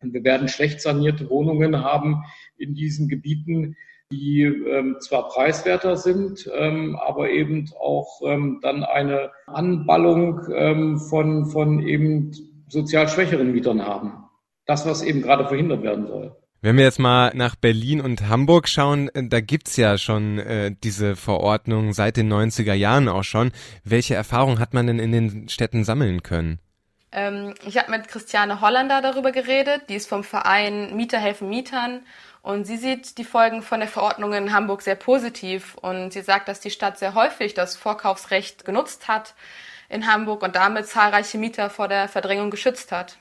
Und 0.00 0.12
wir 0.12 0.22
werden 0.22 0.48
schlecht 0.48 0.80
sanierte 0.80 1.28
Wohnungen 1.30 1.82
haben 1.82 2.24
in 2.56 2.74
diesen 2.74 3.08
Gebieten, 3.08 3.76
die 4.12 4.42
ähm, 4.42 4.96
zwar 5.00 5.28
preiswerter 5.28 5.96
sind, 5.96 6.48
ähm, 6.54 6.96
aber 6.96 7.30
eben 7.30 7.70
auch 7.80 8.20
ähm, 8.24 8.60
dann 8.62 8.84
eine 8.84 9.30
Anballung 9.46 10.40
ähm, 10.54 10.98
von, 10.98 11.46
von 11.46 11.80
eben 11.80 12.32
sozial 12.68 13.08
schwächeren 13.08 13.52
Mietern 13.52 13.82
haben. 13.82 14.12
Das, 14.66 14.86
was 14.86 15.02
eben 15.02 15.22
gerade 15.22 15.46
verhindert 15.46 15.82
werden 15.82 16.06
soll. 16.06 16.36
Wenn 16.64 16.78
wir 16.78 16.84
jetzt 16.84 16.98
mal 16.98 17.30
nach 17.34 17.56
Berlin 17.56 18.00
und 18.00 18.26
Hamburg 18.26 18.68
schauen, 18.68 19.10
äh, 19.10 19.28
da 19.28 19.40
gibt's 19.40 19.76
ja 19.76 19.98
schon 19.98 20.38
äh, 20.38 20.74
diese 20.82 21.14
Verordnung 21.16 21.92
seit 21.92 22.16
den 22.16 22.32
90er 22.32 22.72
Jahren 22.72 23.08
auch 23.08 23.24
schon. 23.24 23.52
Welche 23.84 24.14
Erfahrung 24.14 24.58
hat 24.58 24.72
man 24.72 24.86
denn 24.86 24.98
in 24.98 25.12
den 25.12 25.48
Städten 25.50 25.84
sammeln 25.84 26.22
können? 26.22 26.58
Ähm, 27.12 27.54
ich 27.66 27.76
habe 27.76 27.90
mit 27.90 28.08
Christiane 28.08 28.62
Hollander 28.62 29.02
darüber 29.02 29.30
geredet, 29.30 29.82
die 29.88 29.94
ist 29.94 30.08
vom 30.08 30.24
Verein 30.24 30.96
Mieter 30.96 31.18
helfen 31.18 31.50
Mietern 31.50 32.00
und 32.44 32.66
sie 32.66 32.76
sieht 32.76 33.16
die 33.16 33.24
Folgen 33.24 33.62
von 33.62 33.80
der 33.80 33.88
Verordnung 33.88 34.34
in 34.34 34.52
Hamburg 34.52 34.82
sehr 34.82 34.96
positiv 34.96 35.76
und 35.80 36.12
sie 36.12 36.20
sagt, 36.20 36.46
dass 36.46 36.60
die 36.60 36.70
Stadt 36.70 36.98
sehr 36.98 37.14
häufig 37.14 37.54
das 37.54 37.74
Vorkaufsrecht 37.74 38.66
genutzt 38.66 39.08
hat 39.08 39.34
in 39.88 40.06
Hamburg 40.06 40.42
und 40.42 40.54
damit 40.54 40.86
zahlreiche 40.86 41.38
Mieter 41.38 41.70
vor 41.70 41.88
der 41.88 42.06
Verdrängung 42.06 42.50
geschützt 42.50 42.92
hat. 42.92 43.16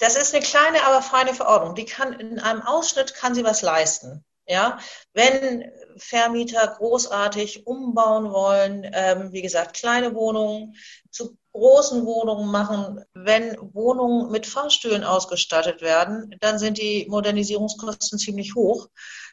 Das 0.00 0.16
ist 0.16 0.34
eine 0.34 0.42
kleine, 0.44 0.82
aber 0.82 1.02
feine 1.02 1.34
Verordnung. 1.34 1.76
Die 1.76 1.84
kann 1.84 2.14
in 2.14 2.40
einem 2.40 2.62
Ausschnitt 2.62 3.14
kann 3.14 3.32
sie 3.32 3.44
was 3.44 3.62
leisten. 3.62 4.24
Ja, 4.46 4.78
wenn 5.12 5.70
Vermieter 5.96 6.66
großartig 6.78 7.66
umbauen 7.66 8.30
wollen, 8.32 8.90
ähm, 8.92 9.32
wie 9.32 9.42
gesagt, 9.42 9.76
kleine 9.76 10.14
Wohnungen 10.14 10.74
zu 11.10 11.36
großen 11.52 12.04
Wohnungen 12.04 12.50
machen, 12.50 13.04
wenn 13.14 13.56
Wohnungen 13.74 14.30
mit 14.30 14.46
Fahrstühlen 14.46 15.04
ausgestattet 15.04 15.82
werden, 15.82 16.34
dann 16.40 16.58
sind 16.58 16.78
die 16.78 17.06
Modernisierungskosten 17.08 18.18
ziemlich 18.18 18.54
hoch 18.54 18.88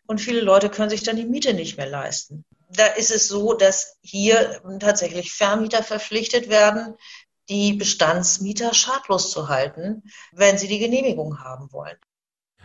und 0.06 0.20
viele 0.22 0.42
Leute 0.42 0.70
können 0.70 0.90
sich 0.90 1.04
dann 1.04 1.16
die 1.16 1.26
Miete 1.26 1.54
nicht 1.54 1.78
mehr 1.78 1.90
leisten. 1.90 2.46
Da 2.70 2.86
ist 2.86 3.12
es 3.12 3.28
so, 3.28 3.54
dass 3.54 3.98
hier 4.02 4.62
tatsächlich 4.80 5.34
Vermieter 5.34 5.84
verpflichtet 5.84 6.48
werden, 6.48 6.96
die 7.50 7.74
Bestandsmieter 7.74 8.74
schadlos 8.74 9.32
zu 9.32 9.50
halten, 9.50 10.04
wenn 10.32 10.58
sie 10.58 10.68
die 10.68 10.80
Genehmigung 10.80 11.40
haben 11.40 11.72
wollen. 11.74 11.98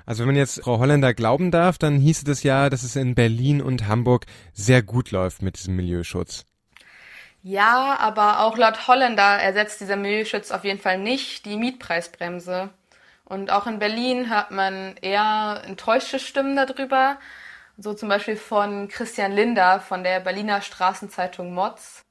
Also 0.06 0.20
wenn 0.20 0.28
man 0.28 0.36
jetzt 0.36 0.62
Frau 0.62 0.78
Holländer 0.78 1.12
glauben 1.14 1.50
darf, 1.50 1.78
dann 1.78 1.98
hieß 1.98 2.26
es 2.28 2.44
ja, 2.44 2.70
dass 2.70 2.84
es 2.84 2.94
in 2.94 3.16
Berlin 3.16 3.60
und 3.60 3.88
Hamburg 3.88 4.24
sehr 4.52 4.82
gut 4.82 5.10
läuft 5.10 5.42
mit 5.42 5.58
diesem 5.58 5.74
Milieuschutz. 5.74 6.44
Ja, 7.42 7.96
aber 7.98 8.40
auch 8.40 8.56
laut 8.56 8.86
Holländer 8.88 9.40
ersetzt 9.40 9.80
dieser 9.80 9.96
Milieuschutz 9.96 10.52
auf 10.52 10.64
jeden 10.64 10.80
Fall 10.80 10.98
nicht 10.98 11.44
die 11.44 11.56
Mietpreisbremse. 11.56 12.70
Und 13.24 13.50
auch 13.50 13.66
in 13.66 13.80
Berlin 13.80 14.30
hört 14.30 14.52
man 14.52 14.96
eher 15.00 15.62
enttäuschte 15.66 16.20
Stimmen 16.20 16.54
darüber. 16.54 17.18
So 17.76 17.92
zum 17.92 18.08
Beispiel 18.08 18.36
von 18.36 18.88
Christian 18.88 19.32
Linder 19.32 19.80
von 19.80 20.04
der 20.04 20.20
Berliner 20.20 20.62
Straßenzeitung 20.62 21.52
Mods. 21.52 22.05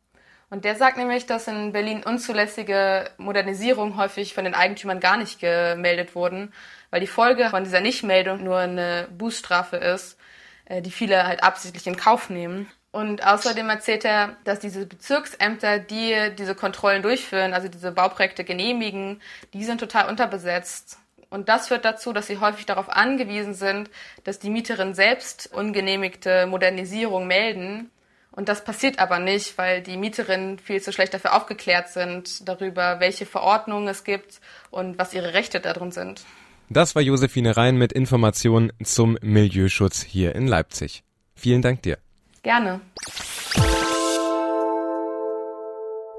Und 0.50 0.64
der 0.64 0.76
sagt 0.76 0.98
nämlich, 0.98 1.26
dass 1.26 1.48
in 1.48 1.72
Berlin 1.72 2.04
unzulässige 2.04 3.10
Modernisierungen 3.18 3.98
häufig 3.98 4.34
von 4.34 4.44
den 4.44 4.54
Eigentümern 4.54 5.00
gar 5.00 5.18
nicht 5.18 5.40
gemeldet 5.40 6.16
wurden, 6.16 6.54
weil 6.92 7.02
die 7.02 7.08
Folge 7.08 7.50
von 7.50 7.64
dieser 7.64 7.82
Nichtmeldung 7.82 8.44
nur 8.44 8.60
eine 8.60 9.08
Bußstrafe 9.18 9.78
ist, 9.78 10.18
äh, 10.66 10.82
die 10.82 10.92
viele 10.92 11.26
halt 11.26 11.44
absichtlich 11.44 11.88
in 11.88 11.98
Kauf 11.98 12.30
nehmen. 12.30 12.70
Und 12.92 13.26
außerdem 13.26 13.68
erzählt 13.70 14.06
er, 14.06 14.38
dass 14.46 14.60
diese 14.60 14.86
Bezirksämter, 14.86 15.80
die 15.80 16.32
diese 16.38 16.56
Kontrollen 16.56 17.02
durchführen, 17.02 17.54
also 17.54 17.68
diese 17.68 17.92
Bauprojekte 17.92 18.46
genehmigen, 18.46 19.22
die 19.54 19.66
sind 19.66 19.80
total 19.80 20.08
unterbesetzt. 20.08 20.98
Und 21.30 21.50
das 21.50 21.68
führt 21.68 21.84
dazu, 21.84 22.14
dass 22.14 22.28
sie 22.28 22.38
häufig 22.38 22.66
darauf 22.66 22.88
angewiesen 22.88 23.54
sind, 23.54 23.90
dass 24.24 24.40
die 24.40 24.50
Mieterinnen 24.50 24.94
selbst 24.94 25.50
ungenehmigte 25.52 26.46
Modernisierung 26.46 27.28
melden 27.28 27.92
und 28.36 28.50
das 28.50 28.64
passiert 28.64 29.00
aber 29.00 29.20
nicht, 29.20 29.58
weil 29.58 29.82
die 29.82 29.98
Mieterinnen 29.98 30.60
viel 30.60 30.82
zu 30.82 30.92
schlecht 30.92 31.14
dafür 31.14 31.36
aufgeklärt 31.36 31.90
sind, 31.90 32.48
darüber, 32.48 33.00
welche 33.00 33.26
Verordnungen 33.26 33.88
es 33.88 34.04
gibt 34.04 34.42
und 34.72 34.98
was 35.00 35.14
ihre 35.14 35.34
Rechte 35.34 35.60
darin 35.60 35.92
sind. 35.92 36.24
Das 36.70 36.96
war 36.96 37.02
Josephine 37.02 37.56
Rhein 37.56 37.78
mit 37.78 37.94
Informationen 37.94 38.72
zum 38.84 39.18
Milieuschutz 39.22 40.02
hier 40.02 40.36
in 40.36 40.48
Leipzig. 40.48 41.04
Vielen 41.36 41.62
Dank 41.62 41.84
dir. 41.84 41.98
Gerne. 42.44 42.82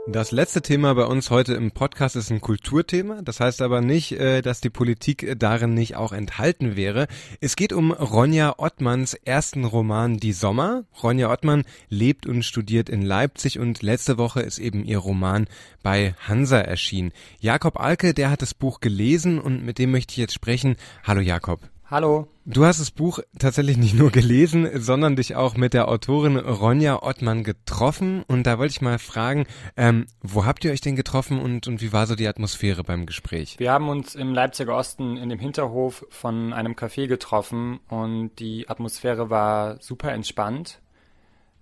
Das 0.09 0.31
letzte 0.31 0.63
Thema 0.63 0.95
bei 0.95 1.05
uns 1.05 1.31
heute 1.31 1.55
im 1.55 1.73
Podcast 1.73 2.15
ist 2.15 2.31
ein 2.31 2.41
Kulturthema. 2.41 3.23
Das 3.23 3.41
heißt 3.41 3.61
aber 3.61 3.81
nicht, 3.81 4.13
äh, 4.13 4.41
dass 4.41 4.61
die 4.61 4.71
Politik 4.71 5.35
darin 5.37 5.75
nicht 5.75 5.97
auch 5.97 6.13
enthalten 6.13 6.77
wäre. 6.77 7.09
Es 7.41 7.57
geht 7.57 7.73
um 7.73 7.91
Ronja 7.91 8.55
Ottmanns 8.59 9.15
ersten 9.15 9.65
Roman 9.65 10.19
Die 10.19 10.33
Sommer. 10.33 10.85
Ronja 11.03 11.29
Ottmann 11.29 11.65
lebt 11.89 12.25
und 12.25 12.45
studiert 12.45 12.89
in 12.89 13.03
Leipzig 13.03 13.59
und 13.59 13.83
letzte 13.83 14.17
Woche 14.17 14.43
ist 14.43 14.61
eben 14.61 14.85
ihr 14.85 14.99
Roman 14.99 15.49
bei 15.83 16.15
Hansa 16.21 16.59
erschienen. 16.59 17.11
Jakob 17.41 17.81
Alke, 17.81 18.15
der 18.15 18.31
hat 18.31 18.43
das 18.43 18.55
Buch 18.55 18.79
gelesen 18.79 19.41
und 19.41 19.65
mit 19.65 19.79
dem 19.79 19.91
möchte 19.91 20.13
ich 20.13 20.19
jetzt 20.19 20.35
sprechen. 20.35 20.77
Hallo 21.03 21.21
Jakob. 21.21 21.69
Hallo. 21.89 22.27
Du 22.45 22.65
hast 22.65 22.81
das 22.81 22.91
Buch 22.91 23.21
tatsächlich 23.39 23.77
nicht 23.77 23.95
nur 23.95 24.11
gelesen, 24.11 24.69
sondern 24.75 25.15
dich 25.15 25.37
auch 25.37 25.57
mit 25.57 25.73
der 25.73 25.87
Autorin 25.87 26.37
Ronja 26.37 27.01
Ottmann 27.01 27.45
getroffen. 27.45 28.25
Und 28.27 28.45
da 28.45 28.59
wollte 28.59 28.73
ich 28.73 28.81
mal 28.81 28.99
fragen, 28.99 29.47
ähm, 29.77 30.07
wo 30.21 30.45
habt 30.45 30.65
ihr 30.65 30.73
euch 30.73 30.81
denn 30.81 30.97
getroffen 30.97 31.39
und, 31.39 31.69
und 31.69 31.81
wie 31.81 31.93
war 31.93 32.09
so 32.09 32.17
die 32.17 32.27
Atmosphäre 32.27 32.83
beim 32.83 33.07
Gespräch? 33.07 33.61
Wir 33.61 33.71
haben 33.71 33.89
uns 33.89 34.17
im 34.17 34.35
Leipziger 34.35 34.75
Osten 34.75 35.17
in 35.17 35.29
dem 35.29 35.39
Hinterhof 35.39 36.05
von 36.11 36.53
einem 36.53 36.73
Café 36.73 37.07
getroffen 37.07 37.79
und 37.89 38.33
die 38.41 38.69
Atmosphäre 38.69 39.31
war 39.31 39.81
super 39.81 40.11
entspannt. 40.11 40.81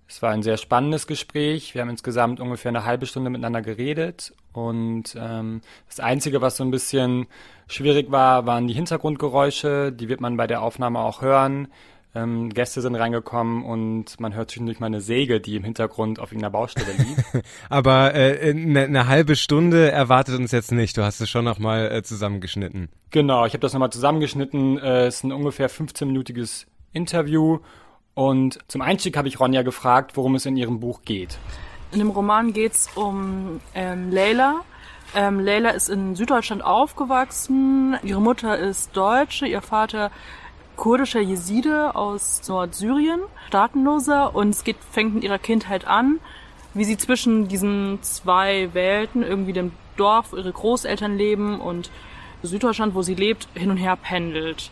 Es 0.07 0.23
war 0.23 0.31
ein 0.31 0.43
sehr 0.43 0.57
spannendes 0.57 1.05
Gespräch. 1.05 1.75
Wir 1.75 1.81
haben 1.81 1.89
insgesamt 1.89 2.39
ungefähr 2.39 2.69
eine 2.69 2.85
halbe 2.85 3.05
Stunde 3.05 3.29
miteinander 3.29 3.61
geredet. 3.61 4.33
Und 4.53 5.15
ähm, 5.19 5.61
das 5.87 5.99
Einzige, 5.99 6.41
was 6.41 6.57
so 6.57 6.63
ein 6.63 6.71
bisschen 6.71 7.27
schwierig 7.67 8.11
war, 8.11 8.45
waren 8.45 8.67
die 8.67 8.73
Hintergrundgeräusche. 8.73 9.91
Die 9.91 10.09
wird 10.09 10.21
man 10.21 10.37
bei 10.37 10.47
der 10.47 10.61
Aufnahme 10.61 10.99
auch 10.99 11.21
hören. 11.21 11.67
Ähm, 12.15 12.49
Gäste 12.49 12.81
sind 12.81 12.95
reingekommen 12.95 13.65
und 13.65 14.19
man 14.21 14.33
hört 14.33 14.49
zwischendurch 14.49 14.79
mal 14.79 14.85
eine 14.85 15.01
Säge, 15.01 15.41
die 15.41 15.57
im 15.57 15.65
Hintergrund 15.65 16.17
auf 16.19 16.31
irgendeiner 16.31 16.51
Baustelle 16.51 16.93
liegt. 16.93 17.45
Aber 17.69 18.15
äh, 18.15 18.51
eine, 18.51 18.83
eine 18.83 19.07
halbe 19.07 19.35
Stunde 19.35 19.91
erwartet 19.91 20.39
uns 20.39 20.53
jetzt 20.53 20.71
nicht. 20.71 20.95
Du 20.95 21.03
hast 21.03 21.19
es 21.19 21.29
schon 21.29 21.43
nochmal 21.43 21.91
äh, 21.91 22.03
zusammengeschnitten. 22.03 22.87
Genau, 23.11 23.45
ich 23.45 23.51
habe 23.51 23.59
das 23.59 23.73
nochmal 23.73 23.91
zusammengeschnitten. 23.91 24.77
Äh, 24.77 25.07
es 25.07 25.15
ist 25.15 25.23
ein 25.25 25.33
ungefähr 25.33 25.69
15-minütiges 25.69 26.67
Interview 26.93 27.59
und 28.13 28.59
zum 28.69 28.81
Einstieg 28.81 29.17
habe 29.17 29.27
ich 29.27 29.41
Ronja 29.41 29.61
gefragt, 29.61 30.15
worum 30.15 30.35
es 30.35 30.45
in 30.45 30.55
ihrem 30.55 30.79
Buch 30.79 31.01
geht. 31.03 31.37
In 31.91 31.99
dem 31.99 32.09
Roman 32.09 32.53
geht 32.53 32.71
es 32.71 32.89
um 32.95 33.59
ähm, 33.73 34.09
Leila. 34.09 34.61
Ähm, 35.13 35.39
Leila 35.39 35.69
ist 35.69 35.89
in 35.89 36.15
Süddeutschland 36.15 36.63
aufgewachsen. 36.63 37.97
Ihre 38.03 38.21
Mutter 38.21 38.57
ist 38.57 38.95
Deutsche, 38.97 39.45
ihr 39.45 39.61
Vater 39.61 40.11
kurdischer 40.75 41.21
Jeside 41.21 41.95
aus 41.95 42.41
Nordsyrien, 42.47 43.21
staatenloser. 43.47 44.35
Und 44.35 44.49
es 44.49 44.63
geht, 44.63 44.77
fängt 44.91 45.13
mit 45.15 45.23
ihrer 45.23 45.39
Kindheit 45.39 45.85
an, 45.85 46.19
wie 46.73 46.83
sie 46.83 46.97
zwischen 46.97 47.47
diesen 47.47 47.99
zwei 48.01 48.73
Welten, 48.73 49.23
irgendwie 49.23 49.53
dem 49.53 49.71
Dorf, 49.97 50.33
ihre 50.33 50.51
Großeltern 50.51 51.17
leben 51.17 51.59
und 51.59 51.89
Süddeutschland, 52.43 52.95
wo 52.95 53.01
sie 53.01 53.15
lebt, 53.15 53.47
hin 53.53 53.71
und 53.71 53.77
her 53.77 53.95
pendelt. 53.95 54.71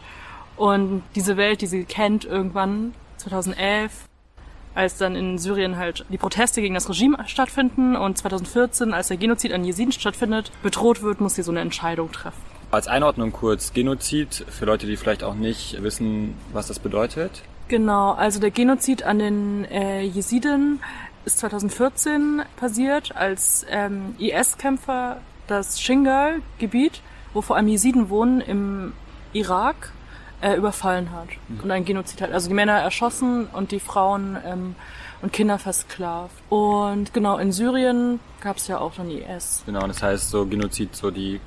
Und 0.58 1.04
diese 1.16 1.38
Welt, 1.38 1.62
die 1.62 1.68
sie 1.68 1.86
kennt, 1.86 2.26
irgendwann 2.26 2.94
2011, 3.18 3.92
als 4.76 4.98
dann 4.98 5.16
in 5.16 5.38
Syrien 5.38 5.78
halt 5.78 6.06
die 6.10 6.18
Proteste 6.18 6.62
gegen 6.62 6.74
das 6.74 6.90
Regime 6.90 7.18
stattfinden 7.28 7.96
und 7.96 8.18
2014, 8.18 8.94
als 8.94 9.08
der 9.08 9.18
Genozid 9.18 9.54
an 9.54 9.64
Jesiden 9.64 9.92
stattfindet, 9.92 10.52
bedroht 10.62 11.02
wird, 11.02 11.22
muss 11.22 11.36
sie 11.36 11.44
so 11.44 11.52
eine 11.52 11.62
Entscheidung 11.62 12.12
treffen. 12.12 12.42
Als 12.72 12.88
Einordnung 12.88 13.32
kurz, 13.32 13.74
Genozid, 13.74 14.46
für 14.50 14.66
Leute, 14.66 14.88
die 14.88 14.98
vielleicht 14.98 15.24
auch 15.24 15.36
nicht 15.36 15.82
wissen, 15.84 16.36
was 16.52 16.68
das 16.68 16.80
bedeutet. 16.80 17.44
Genau, 17.68 18.12
also 18.14 18.40
der 18.40 18.52
Genozid 18.52 19.04
an 19.04 19.20
den 19.20 19.66
äh, 19.66 20.02
Jesiden 20.02 20.80
ist 21.26 21.38
2014 21.40 22.42
passiert, 22.58 23.16
als 23.16 23.66
ähm, 23.70 24.16
IS-Kämpfer 24.18 25.18
das 25.48 25.80
Shingal-Gebiet, 25.82 27.02
wo 27.34 27.42
vor 27.42 27.56
allem 27.56 27.68
Jesiden 27.68 28.10
wohnen, 28.10 28.42
im 28.42 28.94
Irak 29.34 29.92
äh, 30.44 30.56
überfallen 30.56 31.12
hat 31.12 31.30
mhm. 31.48 31.62
und 31.62 31.72
ein 31.72 31.86
Genozid 31.86 32.22
hat. 32.22 32.32
Also 32.32 32.50
die 32.50 32.54
Männer 32.54 32.74
erschossen 32.74 33.48
und 33.48 33.72
die 33.72 33.80
Frauen 33.80 34.38
ähm, 34.46 34.76
und 35.22 35.32
Kinder 35.32 35.58
versklavt. 35.58 36.36
Und 36.50 37.14
genau, 37.14 37.38
in 37.38 37.52
Syrien 37.52 38.20
gab 38.42 38.58
es 38.58 38.68
ja 38.68 38.80
auch 38.80 38.94
dann 38.96 39.10
IS. 39.10 39.64
Genau, 39.66 39.88
das 39.88 40.04
heißt 40.04 40.30
so 40.30 40.46
Genozid, 40.46 40.96
so 40.96 41.12
die 41.12 41.40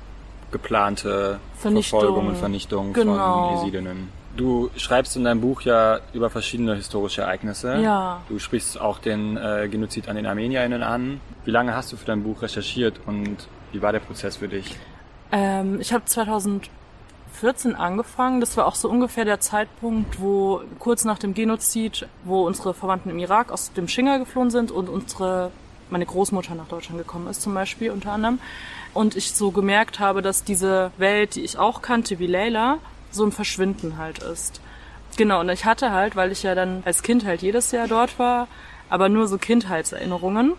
geplante. 0.51 1.39
Verfolgung 1.57 2.27
und 2.27 2.37
Vernichtung 2.37 2.93
genau. 2.93 3.49
von 3.49 3.57
Jesidinnen. 3.57 4.09
Du 4.35 4.69
schreibst 4.77 5.15
in 5.15 5.23
deinem 5.23 5.41
Buch 5.41 5.61
ja 5.61 5.99
über 6.13 6.29
verschiedene 6.29 6.75
historische 6.75 7.21
Ereignisse. 7.21 7.77
Ja. 7.77 8.21
Du 8.29 8.37
sprichst 8.37 8.79
auch 8.79 8.99
den 8.99 9.35
äh, 9.35 9.67
Genozid 9.69 10.09
an 10.09 10.15
den 10.15 10.25
ArmenierInnen 10.25 10.83
an. 10.83 11.21
Wie 11.43 11.51
lange 11.51 11.75
hast 11.75 11.91
du 11.91 11.97
für 11.97 12.05
dein 12.05 12.23
Buch 12.23 12.41
recherchiert 12.43 12.99
und 13.07 13.47
wie 13.71 13.81
war 13.81 13.91
der 13.91 13.99
Prozess 13.99 14.37
für 14.37 14.47
dich? 14.47 14.75
Ähm, 15.31 15.81
ich 15.81 15.91
habe 15.91 16.05
2000 16.05 16.69
14 17.33 17.75
angefangen. 17.75 18.39
Das 18.39 18.57
war 18.57 18.65
auch 18.65 18.75
so 18.75 18.89
ungefähr 18.89 19.25
der 19.25 19.39
Zeitpunkt, 19.39 20.19
wo 20.19 20.61
kurz 20.79 21.05
nach 21.05 21.19
dem 21.19 21.33
Genozid, 21.33 22.07
wo 22.23 22.45
unsere 22.45 22.73
Verwandten 22.73 23.09
im 23.09 23.19
Irak 23.19 23.51
aus 23.51 23.73
dem 23.73 23.87
Schinger 23.87 24.19
geflohen 24.19 24.49
sind 24.49 24.71
und 24.71 24.89
unsere 24.89 25.51
meine 25.89 26.05
Großmutter 26.05 26.55
nach 26.55 26.67
Deutschland 26.67 26.99
gekommen 26.99 27.27
ist 27.27 27.41
zum 27.41 27.53
Beispiel 27.53 27.91
unter 27.91 28.11
anderem. 28.11 28.39
Und 28.93 29.15
ich 29.15 29.31
so 29.33 29.51
gemerkt 29.51 29.99
habe, 29.99 30.21
dass 30.21 30.43
diese 30.43 30.91
Welt, 30.97 31.35
die 31.35 31.43
ich 31.43 31.57
auch 31.57 31.81
kannte, 31.81 32.19
wie 32.19 32.27
Leila, 32.27 32.79
so 33.11 33.23
ein 33.23 33.31
Verschwinden 33.31 33.97
halt 33.97 34.19
ist. 34.19 34.59
Genau, 35.17 35.39
und 35.39 35.49
ich 35.49 35.65
hatte 35.65 35.91
halt, 35.91 36.15
weil 36.15 36.31
ich 36.31 36.43
ja 36.43 36.55
dann 36.55 36.83
als 36.85 37.03
Kind 37.03 37.25
halt 37.25 37.41
jedes 37.41 37.71
Jahr 37.71 37.87
dort 37.87 38.19
war, 38.19 38.47
aber 38.89 39.09
nur 39.09 39.27
so 39.27 39.37
Kindheitserinnerungen 39.37 40.53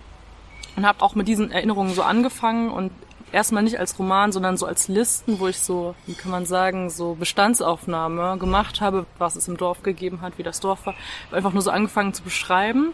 und 0.77 0.87
habe 0.87 1.03
auch 1.03 1.15
mit 1.15 1.29
diesen 1.29 1.51
Erinnerungen 1.51 1.95
so 1.95 2.03
angefangen 2.03 2.71
und 2.71 2.91
erstmal 3.33 3.63
nicht 3.63 3.79
als 3.79 3.99
Roman, 3.99 4.33
sondern 4.33 4.57
so 4.57 4.67
als 4.67 4.89
Listen, 4.89 5.39
wo 5.39 5.49
ich 5.49 5.61
so, 5.61 5.95
wie 6.07 6.15
kann 6.15 6.31
man 6.31 6.47
sagen, 6.47 6.91
so 6.91 7.15
Bestandsaufnahme 7.15 8.39
gemacht 8.39 8.81
habe, 8.81 9.07
was 9.19 9.37
es 9.37 9.49
im 9.49 9.57
Dorf 9.57 9.83
gegeben 9.83 10.21
hat, 10.21 10.39
wie 10.39 10.43
das 10.43 10.61
Dorf 10.61 10.87
war. 10.87 10.95
Einfach 11.31 11.53
nur 11.53 11.63
so 11.63 11.71
angefangen 11.71 12.15
zu 12.15 12.23
beschreiben. 12.23 12.93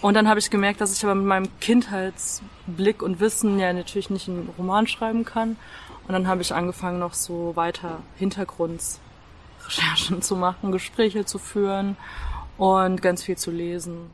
Und 0.00 0.14
dann 0.14 0.28
habe 0.28 0.38
ich 0.38 0.50
gemerkt, 0.50 0.80
dass 0.80 0.96
ich 0.96 1.04
aber 1.04 1.14
mit 1.14 1.26
meinem 1.26 1.48
Kindheitsblick 1.60 3.02
und 3.02 3.20
Wissen 3.20 3.58
ja 3.58 3.72
natürlich 3.72 4.10
nicht 4.10 4.28
einen 4.28 4.48
Roman 4.56 4.86
schreiben 4.86 5.24
kann. 5.24 5.56
Und 6.08 6.14
dann 6.14 6.26
habe 6.26 6.42
ich 6.42 6.54
angefangen, 6.54 6.98
noch 6.98 7.14
so 7.14 7.54
weiter 7.54 7.98
Hintergrundrecherchen 8.16 10.22
zu 10.22 10.36
machen, 10.36 10.72
Gespräche 10.72 11.24
zu 11.24 11.38
führen 11.38 11.96
und 12.56 13.02
ganz 13.02 13.22
viel 13.22 13.36
zu 13.36 13.50
lesen. 13.50 14.10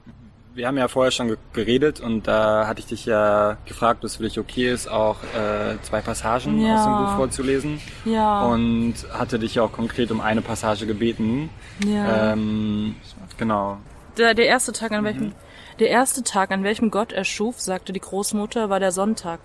Wir 0.57 0.67
haben 0.67 0.79
ja 0.79 0.89
vorher 0.89 1.11
schon 1.11 1.37
geredet 1.53 2.01
und 2.01 2.27
da 2.27 2.67
hatte 2.67 2.81
ich 2.81 2.87
dich 2.87 3.05
ja 3.05 3.59
gefragt, 3.67 3.99
ob 4.01 4.05
es 4.05 4.17
für 4.17 4.23
dich 4.23 4.39
okay 4.39 4.73
ist, 4.73 4.89
auch 4.89 5.19
äh, 5.23 5.77
zwei 5.83 6.01
Passagen 6.01 6.59
ja. 6.63 6.77
aus 6.77 6.85
dem 6.85 6.97
Buch 6.97 7.17
vorzulesen. 7.17 7.79
Ja. 8.07 8.47
Und 8.47 8.95
hatte 9.13 9.39
dich 9.39 9.57
ja 9.57 9.65
auch 9.65 9.73
konkret 9.73 10.11
um 10.11 10.23
eine 10.23 10.41
Passage 10.41 10.87
gebeten. 10.87 11.51
Ja. 11.85 12.33
Ähm, 12.33 12.97
genau. 13.37 13.77
Der, 14.17 14.33
der 14.33 14.47
erste 14.47 14.73
Tag, 14.73 14.93
an 14.93 15.05
welchem, 15.05 15.25
mhm. 15.25 15.35
der 15.79 15.91
erste 15.91 16.23
Tag, 16.23 16.51
an 16.51 16.65
welchem 16.65 16.91
Gott 16.91 17.13
erschuf, 17.13 17.61
sagte 17.61 17.93
die 17.93 18.01
Großmutter, 18.01 18.71
war 18.71 18.81
der 18.81 18.93
Sonntag. 18.93 19.41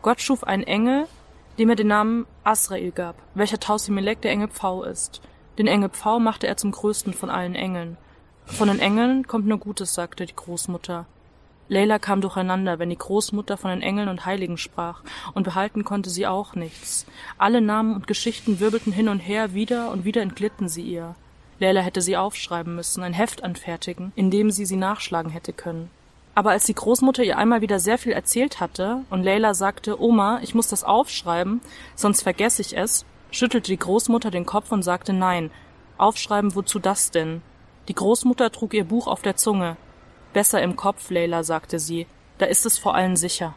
Gott 0.00 0.22
schuf 0.22 0.44
einen 0.44 0.62
Engel, 0.62 1.04
dem 1.58 1.68
er 1.68 1.76
den 1.76 1.88
Namen 1.88 2.24
Asrael 2.42 2.90
gab, 2.90 3.16
welcher 3.34 3.60
Tausimelek 3.60 4.22
der 4.22 4.30
Engel 4.30 4.48
Pfau 4.48 4.82
ist. 4.82 5.20
Den 5.58 5.66
Engel 5.66 5.90
Pfau 5.90 6.18
machte 6.18 6.46
er 6.46 6.56
zum 6.56 6.70
größten 6.70 7.12
von 7.12 7.28
allen 7.28 7.54
Engeln. 7.54 7.98
Von 8.48 8.68
den 8.68 8.80
Engeln 8.80 9.26
kommt 9.26 9.46
nur 9.46 9.58
Gutes, 9.58 9.94
sagte 9.94 10.26
die 10.26 10.34
Großmutter. 10.34 11.06
Leila 11.68 11.98
kam 11.98 12.20
durcheinander, 12.20 12.78
wenn 12.78 12.90
die 12.90 12.98
Großmutter 12.98 13.56
von 13.56 13.70
den 13.70 13.82
Engeln 13.82 14.08
und 14.08 14.24
Heiligen 14.24 14.56
sprach, 14.56 15.02
und 15.34 15.44
behalten 15.44 15.84
konnte 15.84 16.10
sie 16.10 16.26
auch 16.26 16.54
nichts. 16.54 17.06
Alle 17.36 17.60
Namen 17.60 17.94
und 17.94 18.06
Geschichten 18.06 18.58
wirbelten 18.58 18.92
hin 18.92 19.08
und 19.08 19.20
her, 19.20 19.54
wieder 19.54 19.90
und 19.90 20.04
wieder 20.04 20.22
entglitten 20.22 20.68
sie 20.68 20.82
ihr. 20.82 21.14
Leila 21.60 21.80
hätte 21.82 22.00
sie 22.00 22.16
aufschreiben 22.16 22.74
müssen, 22.74 23.02
ein 23.02 23.12
Heft 23.12 23.44
anfertigen, 23.44 24.12
in 24.16 24.30
dem 24.30 24.50
sie 24.50 24.64
sie 24.64 24.76
nachschlagen 24.76 25.30
hätte 25.30 25.52
können. 25.52 25.90
Aber 26.34 26.50
als 26.50 26.64
die 26.66 26.74
Großmutter 26.74 27.24
ihr 27.24 27.36
einmal 27.36 27.60
wieder 27.60 27.80
sehr 27.80 27.98
viel 27.98 28.12
erzählt 28.12 28.60
hatte 28.60 29.02
und 29.10 29.24
Leila 29.24 29.54
sagte, 29.54 30.00
Oma, 30.00 30.38
ich 30.42 30.54
muss 30.54 30.68
das 30.68 30.84
aufschreiben, 30.84 31.60
sonst 31.96 32.22
vergesse 32.22 32.62
ich 32.62 32.76
es, 32.76 33.04
schüttelte 33.30 33.72
die 33.72 33.78
Großmutter 33.78 34.30
den 34.30 34.46
Kopf 34.46 34.72
und 34.72 34.82
sagte 34.82 35.12
nein. 35.12 35.50
Aufschreiben, 35.98 36.54
wozu 36.54 36.78
das 36.78 37.10
denn? 37.10 37.42
Die 37.88 37.94
Großmutter 37.94 38.52
trug 38.52 38.74
ihr 38.74 38.84
Buch 38.84 39.06
auf 39.06 39.22
der 39.22 39.36
Zunge. 39.36 39.78
Besser 40.34 40.62
im 40.62 40.76
Kopf, 40.76 41.10
Leila, 41.10 41.42
sagte 41.42 41.78
sie. 41.78 42.06
Da 42.36 42.44
ist 42.44 42.66
es 42.66 42.76
vor 42.76 42.94
allem 42.94 43.16
sicher. 43.16 43.54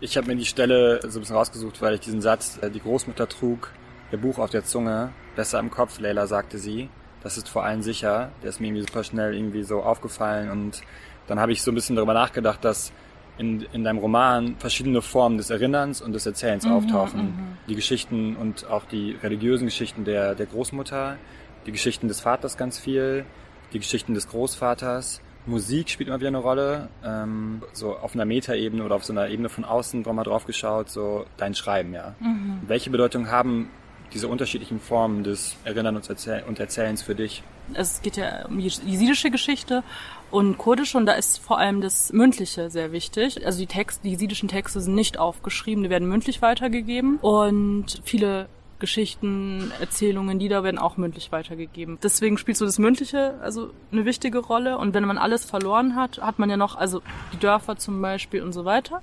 Ich 0.00 0.16
habe 0.16 0.28
mir 0.28 0.36
die 0.36 0.46
Stelle 0.46 1.00
so 1.02 1.18
ein 1.18 1.20
bisschen 1.20 1.36
rausgesucht, 1.36 1.82
weil 1.82 1.94
ich 1.94 2.00
diesen 2.00 2.22
Satz, 2.22 2.58
äh, 2.62 2.70
die 2.70 2.80
Großmutter 2.80 3.28
trug 3.28 3.70
ihr 4.12 4.18
Buch 4.18 4.38
auf 4.38 4.50
der 4.50 4.64
Zunge, 4.64 5.12
besser 5.36 5.58
im 5.58 5.70
Kopf, 5.70 6.00
Leila, 6.00 6.26
sagte 6.26 6.58
sie. 6.58 6.88
Das 7.22 7.36
ist 7.36 7.48
vor 7.48 7.64
allem 7.64 7.82
sicher. 7.82 8.30
Der 8.42 8.48
ist 8.48 8.60
mir 8.60 8.68
irgendwie 8.68 8.86
super 8.86 9.04
schnell 9.04 9.34
irgendwie 9.34 9.62
so 9.62 9.82
aufgefallen 9.82 10.50
und 10.50 10.82
dann 11.26 11.38
habe 11.38 11.52
ich 11.52 11.62
so 11.62 11.72
ein 11.72 11.74
bisschen 11.74 11.96
darüber 11.96 12.14
nachgedacht, 12.14 12.64
dass 12.64 12.92
in, 13.36 13.62
in 13.72 13.84
deinem 13.84 13.98
Roman 13.98 14.56
verschiedene 14.58 15.02
Formen 15.02 15.36
des 15.36 15.50
Erinnerns 15.50 16.00
und 16.00 16.12
des 16.12 16.24
Erzählens 16.24 16.64
mhm, 16.64 16.72
auftauchen. 16.72 17.22
Mhm. 17.22 17.58
Die 17.68 17.74
Geschichten 17.74 18.36
und 18.36 18.66
auch 18.70 18.84
die 18.84 19.16
religiösen 19.22 19.66
Geschichten 19.66 20.04
der, 20.04 20.34
der 20.34 20.46
Großmutter, 20.46 21.18
die 21.66 21.72
Geschichten 21.72 22.08
des 22.08 22.20
Vaters 22.20 22.56
ganz 22.56 22.78
viel, 22.78 23.24
die 23.72 23.78
Geschichten 23.78 24.14
des 24.14 24.28
Großvaters. 24.28 25.20
Musik 25.46 25.90
spielt 25.90 26.08
immer 26.08 26.18
wieder 26.18 26.28
eine 26.28 26.38
Rolle, 26.38 26.88
ähm, 27.04 27.62
so 27.72 27.96
auf 27.96 28.14
einer 28.14 28.24
Metaebene 28.24 28.84
oder 28.84 28.96
auf 28.96 29.04
so 29.04 29.12
einer 29.12 29.28
Ebene 29.28 29.48
von 29.48 29.64
außen 29.64 30.02
mal 30.02 30.24
drauf 30.24 30.44
geschaut, 30.44 30.90
so 30.90 31.24
dein 31.36 31.54
Schreiben, 31.54 31.94
ja. 31.94 32.14
Mhm. 32.20 32.62
Welche 32.66 32.90
Bedeutung 32.90 33.30
haben 33.30 33.70
diese 34.12 34.28
unterschiedlichen 34.28 34.80
Formen 34.80 35.24
des 35.24 35.56
Erinnern 35.64 35.96
und, 35.96 36.08
Erzähl 36.08 36.42
und 36.46 36.58
Erzählens 36.58 37.02
für 37.02 37.14
dich? 37.14 37.42
Es 37.74 38.02
geht 38.02 38.16
ja 38.16 38.46
um 38.46 38.58
jesidische 38.60 39.30
Geschichte 39.30 39.82
und 40.30 40.58
kurdische 40.58 40.96
und 40.96 41.06
da 41.06 41.12
ist 41.12 41.38
vor 41.38 41.58
allem 41.58 41.80
das 41.80 42.12
Mündliche 42.12 42.70
sehr 42.70 42.92
wichtig. 42.92 43.44
Also 43.44 43.58
die 43.58 43.66
Texte, 43.66 44.02
die 44.04 44.10
jesidischen 44.10 44.48
Texte 44.48 44.80
sind 44.80 44.94
nicht 44.94 45.18
aufgeschrieben, 45.18 45.82
die 45.82 45.90
werden 45.90 46.08
mündlich 46.08 46.42
weitergegeben 46.42 47.18
und 47.18 48.00
viele 48.04 48.48
Geschichten, 48.78 49.72
Erzählungen, 49.80 50.38
Lieder 50.38 50.62
werden 50.62 50.78
auch 50.78 50.96
mündlich 50.96 51.32
weitergegeben. 51.32 51.98
Deswegen 52.02 52.38
spielt 52.38 52.56
so 52.56 52.66
das 52.66 52.78
Mündliche 52.78 53.38
also 53.40 53.70
eine 53.92 54.04
wichtige 54.04 54.38
Rolle. 54.38 54.78
Und 54.78 54.94
wenn 54.94 55.04
man 55.04 55.18
alles 55.18 55.44
verloren 55.44 55.96
hat, 55.96 56.18
hat 56.18 56.38
man 56.38 56.50
ja 56.50 56.56
noch, 56.56 56.76
also 56.76 57.02
die 57.32 57.38
Dörfer 57.38 57.76
zum 57.76 58.02
Beispiel 58.02 58.42
und 58.42 58.52
so 58.52 58.64
weiter, 58.64 59.02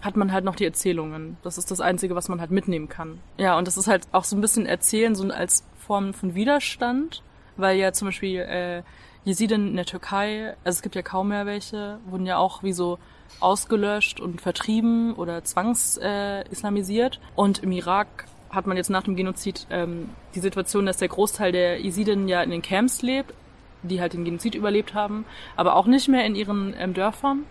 hat 0.00 0.16
man 0.16 0.32
halt 0.32 0.44
noch 0.44 0.56
die 0.56 0.64
Erzählungen. 0.64 1.36
Das 1.42 1.58
ist 1.58 1.70
das 1.70 1.80
Einzige, 1.80 2.14
was 2.14 2.28
man 2.28 2.40
halt 2.40 2.50
mitnehmen 2.50 2.88
kann. 2.88 3.20
Ja, 3.38 3.56
und 3.56 3.66
das 3.66 3.76
ist 3.76 3.86
halt 3.86 4.06
auch 4.12 4.24
so 4.24 4.36
ein 4.36 4.40
bisschen 4.40 4.66
Erzählen, 4.66 5.14
so 5.14 5.28
als 5.28 5.64
Form 5.78 6.12
von 6.12 6.34
Widerstand, 6.34 7.22
weil 7.56 7.78
ja 7.78 7.92
zum 7.92 8.08
Beispiel 8.08 8.40
äh, 8.40 8.82
Jesiden 9.24 9.68
in 9.68 9.76
der 9.76 9.86
Türkei, 9.86 10.54
also 10.64 10.76
es 10.76 10.82
gibt 10.82 10.94
ja 10.94 11.02
kaum 11.02 11.28
mehr 11.28 11.46
welche, 11.46 11.98
wurden 12.06 12.26
ja 12.26 12.36
auch 12.36 12.62
wie 12.62 12.72
so 12.72 12.98
ausgelöscht 13.40 14.20
und 14.20 14.40
vertrieben 14.40 15.14
oder 15.14 15.44
zwangsislamisiert. 15.44 17.16
Äh, 17.16 17.40
und 17.40 17.62
im 17.62 17.72
Irak 17.72 18.26
hat 18.54 18.66
man 18.66 18.76
jetzt 18.76 18.90
nach 18.90 19.02
dem 19.02 19.16
Genozid 19.16 19.66
ähm, 19.70 20.10
die 20.34 20.40
Situation, 20.40 20.86
dass 20.86 20.98
der 20.98 21.08
Großteil 21.08 21.52
der 21.52 21.80
Jesiden 21.80 22.28
ja 22.28 22.42
in 22.42 22.50
den 22.50 22.62
Camps 22.62 23.02
lebt, 23.02 23.34
die 23.82 24.00
halt 24.00 24.14
den 24.14 24.24
Genozid 24.24 24.54
überlebt 24.54 24.94
haben, 24.94 25.24
aber 25.56 25.76
auch 25.76 25.86
nicht 25.86 26.08
mehr 26.08 26.24
in 26.24 26.34
ihren 26.34 26.74
ähm, 26.78 26.94
Dörfern 26.94 27.44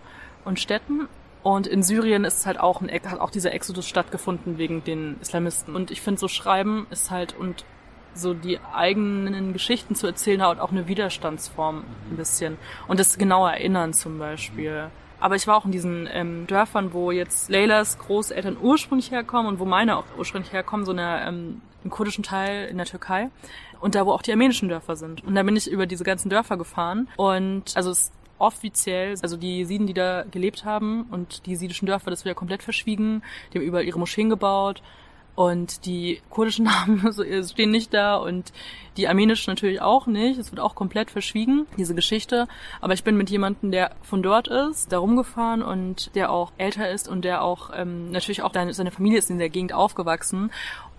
und 0.44 0.60
Städten. 0.60 1.08
Und 1.42 1.66
in 1.66 1.82
Syrien 1.82 2.24
ist 2.24 2.46
halt 2.46 2.58
auch 2.58 2.80
ein, 2.80 2.90
hat 2.90 3.20
auch 3.20 3.30
dieser 3.30 3.52
Exodus 3.52 3.86
stattgefunden 3.86 4.56
wegen 4.56 4.82
den 4.82 5.16
Islamisten. 5.20 5.76
Und 5.76 5.90
ich 5.90 6.00
finde, 6.00 6.18
so 6.18 6.28
Schreiben 6.28 6.86
ist 6.90 7.10
halt 7.10 7.36
und 7.36 7.64
so 8.14 8.32
die 8.32 8.58
eigenen 8.72 9.52
Geschichten 9.52 9.94
zu 9.94 10.06
erzählen, 10.06 10.42
hat 10.42 10.60
auch 10.60 10.70
eine 10.70 10.88
Widerstandsform 10.88 11.84
ein 12.10 12.16
bisschen. 12.16 12.56
Und 12.88 13.00
das 13.00 13.18
genaue 13.18 13.50
Erinnern 13.50 13.92
zum 13.92 14.18
Beispiel. 14.18 14.90
Aber 15.24 15.36
ich 15.36 15.46
war 15.46 15.56
auch 15.56 15.64
in 15.64 15.72
diesen 15.72 16.06
ähm, 16.12 16.46
Dörfern, 16.46 16.92
wo 16.92 17.10
jetzt 17.10 17.48
Leylas 17.48 17.98
Großeltern 17.98 18.58
ursprünglich 18.60 19.10
herkommen 19.10 19.46
und 19.46 19.58
wo 19.58 19.64
meine 19.64 19.96
auch 19.96 20.04
ursprünglich 20.18 20.52
herkommen, 20.52 20.84
so 20.84 20.92
eine, 20.92 21.26
ähm, 21.26 21.62
im 21.82 21.88
kurdischen 21.88 22.22
Teil 22.22 22.68
in 22.68 22.76
der 22.76 22.84
Türkei. 22.84 23.30
Und 23.80 23.94
da, 23.94 24.04
wo 24.04 24.12
auch 24.12 24.20
die 24.20 24.32
armenischen 24.32 24.68
Dörfer 24.68 24.96
sind. 24.96 25.24
Und 25.24 25.34
da 25.34 25.42
bin 25.42 25.56
ich 25.56 25.66
über 25.66 25.86
diese 25.86 26.04
ganzen 26.04 26.28
Dörfer 26.28 26.58
gefahren. 26.58 27.08
Und 27.16 27.74
also 27.74 27.90
es 27.90 28.12
offiziell, 28.36 29.14
also 29.22 29.38
die 29.38 29.64
Sieden, 29.64 29.86
die 29.86 29.94
da 29.94 30.24
gelebt 30.30 30.66
haben 30.66 31.06
und 31.10 31.46
die 31.46 31.52
jesidischen 31.52 31.86
Dörfer, 31.86 32.10
das 32.10 32.26
wird 32.26 32.34
ja 32.34 32.38
komplett 32.38 32.62
verschwiegen. 32.62 33.22
Die 33.50 33.58
haben 33.58 33.64
überall 33.64 33.86
ihre 33.86 33.98
Moscheen 33.98 34.28
gebaut 34.28 34.82
und 35.36 35.86
die 35.86 36.20
kurdischen 36.28 36.64
Namen 36.86 37.12
stehen 37.44 37.70
nicht 37.70 37.94
da 37.94 38.16
und 38.16 38.52
die 38.96 39.08
armenischen 39.08 39.50
natürlich 39.50 39.80
auch 39.80 40.06
nicht. 40.06 40.38
Es 40.38 40.50
wird 40.52 40.60
auch 40.60 40.74
komplett 40.74 41.10
verschwiegen, 41.10 41.66
diese 41.76 41.94
Geschichte. 41.94 42.46
Aber 42.80 42.94
ich 42.94 43.04
bin 43.04 43.16
mit 43.16 43.30
jemandem, 43.30 43.70
der 43.70 43.92
von 44.02 44.22
dort 44.22 44.48
ist, 44.48 44.92
da 44.92 44.98
rumgefahren 44.98 45.62
und 45.62 46.14
der 46.14 46.30
auch 46.30 46.52
älter 46.58 46.90
ist 46.90 47.08
und 47.08 47.24
der 47.24 47.42
auch 47.42 47.70
ähm, 47.74 48.10
natürlich 48.10 48.42
auch 48.42 48.52
seine, 48.52 48.74
seine 48.74 48.90
Familie 48.90 49.18
ist 49.18 49.30
in 49.30 49.38
der 49.38 49.50
Gegend 49.50 49.72
aufgewachsen 49.72 50.50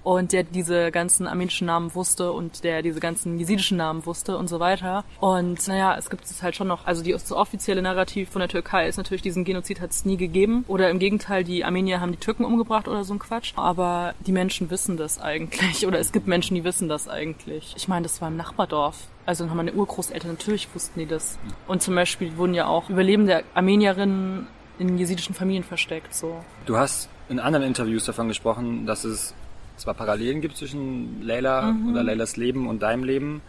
und 0.06 0.32
der 0.32 0.44
diese 0.44 0.92
ganzen 0.92 1.28
armenischen 1.28 1.66
Namen 1.66 1.94
wusste 1.96 2.32
und 2.32 2.64
der 2.64 2.84
diese 2.84 3.00
ganzen 3.00 3.40
jesidischen 3.40 3.78
Namen 3.78 4.06
wusste 4.06 4.38
und 4.38 4.48
so 4.48 4.60
weiter. 4.60 5.04
Und 5.20 5.68
naja, 5.68 5.96
es 5.98 6.10
gibt 6.12 6.26
es 6.26 6.44
halt 6.44 6.56
schon 6.56 6.68
noch, 6.68 6.86
also 6.86 7.04
die, 7.04 7.12
das 7.12 7.32
offizielle 7.32 7.82
Narrativ 7.82 8.30
von 8.30 8.40
der 8.40 8.48
Türkei 8.48 8.88
ist 8.88 8.98
natürlich, 8.98 9.24
diesen 9.24 9.44
Genozid 9.44 9.82
hat 9.82 9.90
es 9.90 10.06
nie 10.06 10.16
gegeben. 10.16 10.64
Oder 10.68 10.92
im 10.92 11.00
Gegenteil, 11.00 11.44
die 11.44 11.66
Armenier 11.66 12.02
haben 12.02 12.12
die 12.12 12.20
Türken 12.20 12.46
umgebracht 12.46 12.88
oder 12.88 13.04
so 13.04 13.16
ein 13.16 13.20
Quatsch. 13.20 13.54
Aber 13.56 14.14
die 14.26 14.32
Menschen 14.32 14.70
wissen 14.70 14.96
das 14.96 15.20
eigentlich. 15.20 15.88
Oder 15.88 16.00
es 16.00 16.12
gibt 16.12 16.28
Menschen, 16.28 16.54
die 16.54 16.64
wissen 16.64 16.88
das 16.88 17.08
eigentlich. 17.08 17.74
Ich 17.76 17.85
meine, 17.88 18.04
das 18.04 18.22
war 18.22 18.28
im 18.28 18.38
Nachbardorf. 18.38 19.08
Also 19.26 19.44
dann 19.44 19.50
haben 19.50 19.58
meine 19.58 19.74
Urgroßeltern 19.74 20.32
natürlich 20.32 20.68
wussten 20.74 21.00
die 21.00 21.06
das. 21.06 21.40
Und 21.68 21.82
zum 21.82 21.96
Beispiel 21.96 22.38
wurden 22.38 22.54
ja 22.54 22.68
auch 22.68 22.90
Überlebende 22.90 23.44
Armenierinnen 23.54 24.48
in 24.78 24.98
jesidischen 24.98 25.34
Familien 25.34 25.64
versteckt. 25.64 26.14
So. 26.14 26.44
Du 26.66 26.78
hast 26.78 27.10
in 27.30 27.40
anderen 27.40 27.66
Interviews 27.66 28.06
davon 28.06 28.28
gesprochen, 28.28 28.86
dass 28.86 29.04
es 29.04 29.34
zwar 29.78 29.94
Parallelen 29.94 30.42
gibt 30.42 30.58
zwischen 30.58 31.22
Leila 31.22 31.72
mhm. 31.72 31.92
oder 31.92 32.04
Leilas 32.04 32.38
Leben 32.38 32.68
und 32.68 32.82
deinem 32.82 33.04
Leben, 33.04 33.42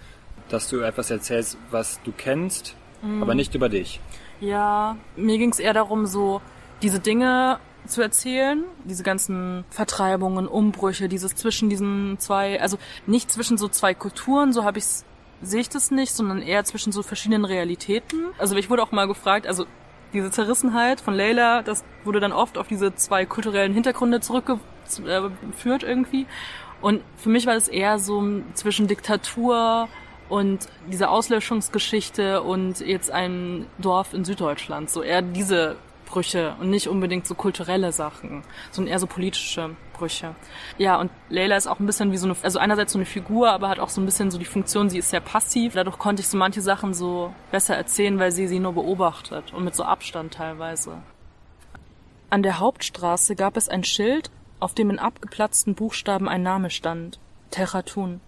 dass 0.49 0.69
du 0.69 0.81
etwas 0.81 1.11
erzählst, 1.11 1.59
was 1.71 2.01
du 2.05 2.13
kennst, 2.17 2.75
mhm. 3.03 3.23
aber 3.23 3.35
nicht 3.35 3.55
über 3.55 3.69
dich. 3.69 4.01
Ja, 4.41 4.97
mir 5.17 5.39
ging 5.39 5.51
es 5.51 5.59
eher 5.59 5.73
darum, 5.73 6.07
so 6.07 6.41
diese 6.83 7.01
Dinge, 7.01 7.59
zu 7.89 8.03
erzählen. 8.03 8.65
Diese 8.85 9.03
ganzen 9.03 9.65
Vertreibungen, 9.71 10.47
Umbrüche, 10.47 11.09
dieses 11.09 11.35
zwischen 11.35 11.69
diesen 11.69 12.19
zwei, 12.19 12.61
also 12.61 12.79
nicht 13.07 13.31
zwischen 13.31 13.59
so 13.59 13.69
zwei 13.69 13.95
Kulturen, 13.95 14.53
so 14.53 14.65
habe 14.65 14.79
ich 14.79 14.85
sehe 15.43 15.61
ich 15.61 15.69
das 15.69 15.91
nicht, 15.91 16.15
sondern 16.15 16.41
eher 16.41 16.65
zwischen 16.65 16.93
so 16.93 17.03
verschiedenen 17.03 17.45
Realitäten. 17.45 18.27
Also 18.39 18.57
ich 18.57 18.71
wurde 18.71 18.83
auch 18.83 18.93
mal 18.93 19.07
gefragt, 19.07 19.47
also 19.47 19.67
diese 20.13 20.31
Zerrissenheit 20.31 21.01
von 21.01 21.15
Leila, 21.15 21.63
das 21.63 21.85
wurde 22.05 22.21
dann 22.21 22.33
oft 22.33 22.59
auf 22.59 22.69
diese 22.69 22.95
zwei 22.95 23.27
kulturellen 23.27 23.75
Hintergründe 23.75 24.21
zurückgeführt 24.21 25.83
irgendwie. 25.83 26.27
Und 26.81 27.03
für 27.17 27.29
mich 27.29 27.47
war 27.47 27.55
das 27.55 27.69
eher 27.69 27.99
so 27.99 28.23
zwischen 28.55 28.87
Diktatur 28.87 29.89
und 30.29 30.69
diese 30.91 31.09
Auslöschungsgeschichte 31.09 32.43
und 32.43 32.81
jetzt 32.81 33.11
ein 33.11 33.67
Dorf 33.79 34.13
in 34.13 34.25
Süddeutschland. 34.25 34.91
So 34.91 35.03
eher 35.03 35.23
diese 35.23 35.77
Brüche 36.07 36.57
und 36.61 36.71
nicht 36.71 36.89
unbedingt 36.89 37.27
so 37.27 37.35
kulturelle 37.35 37.93
Sachen, 37.93 38.43
sondern 38.71 38.93
eher 38.93 38.99
so 38.99 39.07
politische 39.07 39.77
Brüche. 39.93 40.35
Ja, 40.79 40.99
und 40.99 41.11
Leila 41.29 41.57
ist 41.57 41.67
auch 41.67 41.81
ein 41.81 41.87
bisschen 41.87 42.13
wie 42.13 42.17
so 42.17 42.27
eine, 42.27 42.37
also 42.43 42.59
einerseits 42.59 42.93
so 42.93 42.99
eine 42.99 43.05
Figur, 43.05 43.51
aber 43.51 43.69
hat 43.69 43.79
auch 43.79 43.91
so 43.91 44.01
ein 44.01 44.07
bisschen 44.07 44.31
so 44.31 44.39
die 44.39 44.45
Funktion, 44.45 44.89
sie 44.89 44.99
ist 44.99 45.11
sehr 45.11 45.21
passiv. 45.21 45.75
Dadurch 45.75 45.99
konnte 45.99 46.23
ich 46.23 46.29
so 46.29 46.39
manche 46.39 46.63
Sachen 46.63 46.95
so 46.95 47.35
besser 47.51 47.77
erzählen, 47.77 48.19
weil 48.19 48.33
sie 48.33 48.47
sie 48.47 48.61
nur 48.61 48.73
beobachtet 48.73 49.53
und 49.53 49.65
mit 49.65 49.75
so 49.75 49.85
Abstand 49.85 50.35
teilweise. 50.35 51.03
An 52.31 52.43
der 52.43 52.59
Hauptstraße 52.59 53.37
gab 53.37 53.57
es 53.57 53.69
ein 53.69 53.85
Schild, 53.85 54.31
auf 54.59 54.75
dem 54.75 54.91
in 54.91 54.99
abgeplatzten 54.99 55.75
Buchstaben 55.75 56.29
ein 56.29 56.43
Name 56.43 56.71
stand. 56.71 57.19
Terratun. 57.51 58.21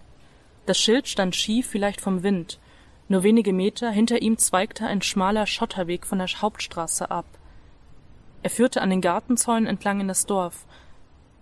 Das 0.65 0.77
Schild 0.77 1.07
stand 1.07 1.35
schief, 1.35 1.67
vielleicht 1.67 1.99
vom 1.99 2.23
Wind. 2.23 2.59
Nur 3.07 3.23
wenige 3.23 3.53
Meter 3.53 3.89
hinter 3.89 4.21
ihm 4.21 4.37
zweigte 4.37 4.85
ein 4.85 5.01
schmaler 5.01 5.47
Schotterweg 5.47 6.05
von 6.05 6.19
der 6.19 6.27
Hauptstraße 6.27 7.09
ab. 7.09 7.25
Er 8.41 8.49
führte 8.49 8.81
an 8.81 8.89
den 8.89 9.01
Gartenzäunen 9.01 9.67
entlang 9.67 9.99
in 9.99 10.07
das 10.07 10.25
Dorf. 10.25 10.65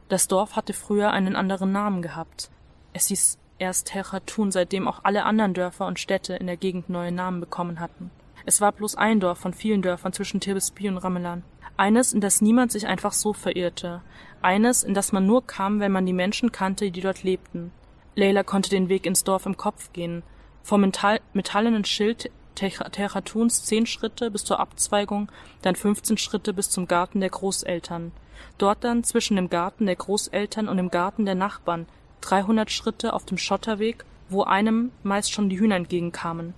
Das 0.10 0.28
Dorf 0.28 0.56
hatte 0.56 0.74
früher 0.74 1.12
einen 1.12 1.36
anderen 1.36 1.72
Namen 1.72 2.02
gehabt. 2.02 2.50
Es 2.94 3.08
hieß 3.08 3.38
erst 3.60 3.88
Terratun, 3.88 4.52
seitdem 4.52 4.88
auch 4.88 5.02
alle 5.04 5.24
anderen 5.24 5.54
Dörfer 5.54 5.86
und 5.86 6.00
Städte 6.00 6.36
in 6.36 6.48
der 6.48 6.58
Gegend 6.58 6.90
neue 6.90 7.12
Namen 7.12 7.40
bekommen 7.40 7.80
hatten. 7.80 8.12
Es 8.46 8.62
war 8.62 8.72
bloß 8.72 8.96
ein 8.96 9.20
Dorf 9.20 9.40
von 9.40 9.54
vielen 9.54 9.82
Dörfern 9.82 10.14
zwischen 10.14 10.40
Tirbesby 10.40 10.88
und 10.88 10.98
Ramelan. 10.98 11.44
Eines, 11.76 12.14
in 12.14 12.22
das 12.22 12.42
niemand 12.42 12.72
sich 12.72 12.88
einfach 12.88 13.12
so 13.12 13.34
verirrte. 13.34 14.02
Eines, 14.42 14.84
in 14.84 14.94
das 14.94 15.12
man 15.12 15.28
nur 15.28 15.46
kam, 15.46 15.80
wenn 15.80 15.92
man 15.92 16.06
die 16.06 16.14
Menschen 16.14 16.52
kannte, 16.52 16.90
die 16.90 17.02
dort 17.02 17.24
lebten. 17.24 17.72
Leila 18.16 18.44
konnte 18.44 18.70
den 18.70 18.90
Weg 18.90 19.06
ins 19.06 19.24
Dorf 19.24 19.46
im 19.46 19.58
Kopf 19.58 19.94
gehen. 19.94 20.24
Vom 20.64 20.82
Metall 20.82 21.20
metallenen 21.34 21.86
Schild 21.86 22.32
Terratuns 22.58 23.64
zehn 23.64 23.86
Schritte 23.86 24.32
bis 24.32 24.44
zur 24.44 24.60
Abzweigung, 24.60 25.30
dann 25.62 25.76
15 25.76 26.18
Schritte 26.18 26.54
bis 26.54 26.70
zum 26.70 26.88
Garten 26.88 27.20
der 27.20 27.30
Großeltern. 27.30 28.12
Dort 28.58 28.84
dann 28.84 29.04
zwischen 29.04 29.36
dem 29.36 29.50
Garten 29.50 29.86
der 29.86 29.96
Großeltern 29.96 30.68
und 30.68 30.78
dem 30.78 30.90
Garten 30.90 31.26
der 31.26 31.36
Nachbarn 31.36 31.86
300 32.22 32.72
Schritte 32.72 33.14
auf 33.14 33.26
dem 33.26 33.38
Schotterweg, 33.38 34.06
wo 34.30 34.44
einem 34.44 34.92
meist 35.04 35.32
schon 35.32 35.50
die 35.50 35.60
Hühner 35.60 35.76
entgegenkamen. 35.76 36.54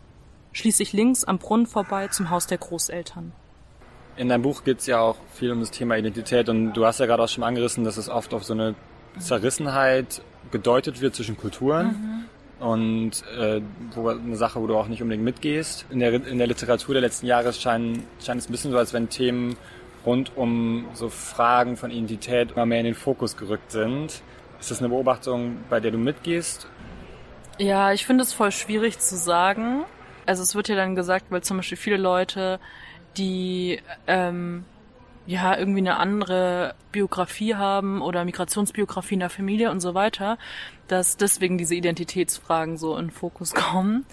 Schließlich 0.53 0.93
links 0.93 1.25
am 1.25 1.37
Brunnen 1.37 1.67
vorbei 1.67 2.07
zum 2.07 2.29
Haus 2.29 2.47
der 2.47 2.57
Großeltern. 2.57 3.33
In 4.15 4.29
deinem 4.29 4.41
Buch 4.41 4.63
geht 4.63 4.79
es 4.79 4.87
ja 4.87 4.99
auch 4.99 5.17
viel 5.33 5.51
um 5.51 5.59
das 5.59 5.71
Thema 5.71 5.97
Identität 5.97 6.49
und 6.49 6.73
du 6.73 6.85
hast 6.85 6.99
ja 6.99 7.05
gerade 7.05 7.23
auch 7.23 7.29
schon 7.29 7.43
angerissen, 7.43 7.83
dass 7.83 7.97
es 7.97 8.09
oft 8.09 8.33
auf 8.33 8.43
so 8.43 8.53
eine 8.53 8.75
Zerrissenheit 9.19 10.21
gedeutet 10.51 11.01
wird 11.01 11.15
zwischen 11.15 11.37
Kulturen. 11.37 11.87
Mhm 11.87 12.38
und 12.59 13.11
äh, 13.37 13.61
wo 13.93 14.09
eine 14.09 14.35
Sache, 14.35 14.61
wo 14.61 14.67
du 14.67 14.75
auch 14.75 14.87
nicht 14.87 15.01
unbedingt 15.01 15.23
mitgehst. 15.23 15.85
In 15.89 15.99
der, 15.99 16.13
in 16.13 16.37
der 16.37 16.47
Literatur 16.47 16.93
der 16.93 17.01
letzten 17.01 17.25
Jahre 17.25 17.53
scheint, 17.53 18.03
scheint 18.23 18.41
es 18.41 18.49
ein 18.49 18.51
bisschen 18.51 18.71
so, 18.71 18.77
als 18.77 18.93
wenn 18.93 19.09
Themen 19.09 19.55
rund 20.05 20.35
um 20.35 20.85
so 20.93 21.09
Fragen 21.09 21.77
von 21.77 21.91
Identität 21.91 22.51
immer 22.51 22.65
mehr 22.65 22.79
in 22.79 22.85
den 22.85 22.95
Fokus 22.95 23.37
gerückt 23.37 23.71
sind. 23.71 24.21
Ist 24.59 24.71
das 24.71 24.79
eine 24.79 24.89
Beobachtung, 24.89 25.57
bei 25.69 25.79
der 25.79 25.91
du 25.91 25.97
mitgehst? 25.97 26.67
Ja, 27.57 27.91
ich 27.91 28.05
finde 28.05 28.23
es 28.23 28.33
voll 28.33 28.51
schwierig 28.51 28.99
zu 28.99 29.17
sagen. 29.17 29.83
Also 30.25 30.43
es 30.43 30.55
wird 30.55 30.69
ja 30.69 30.75
dann 30.75 30.95
gesagt, 30.95 31.25
weil 31.29 31.41
zum 31.41 31.57
Beispiel 31.57 31.77
viele 31.77 31.97
Leute, 31.97 32.59
die 33.17 33.81
ähm, 34.07 34.65
ja 35.29 35.55
irgendwie 35.55 35.79
eine 35.79 35.97
andere 35.97 36.73
Biografie 36.91 37.53
haben 37.53 38.01
oder 38.01 38.25
Migrationsbiografie 38.25 39.13
in 39.13 39.19
der 39.19 39.29
Familie 39.29 39.69
und 39.69 39.79
so 39.79 39.93
weiter, 39.93 40.39
dass 40.87 41.17
deswegen 41.17 41.59
diese 41.59 41.75
Identitätsfragen 41.75 42.77
so 42.77 42.97
in 42.97 43.11
Fokus 43.11 43.53
kommen. 43.53 44.05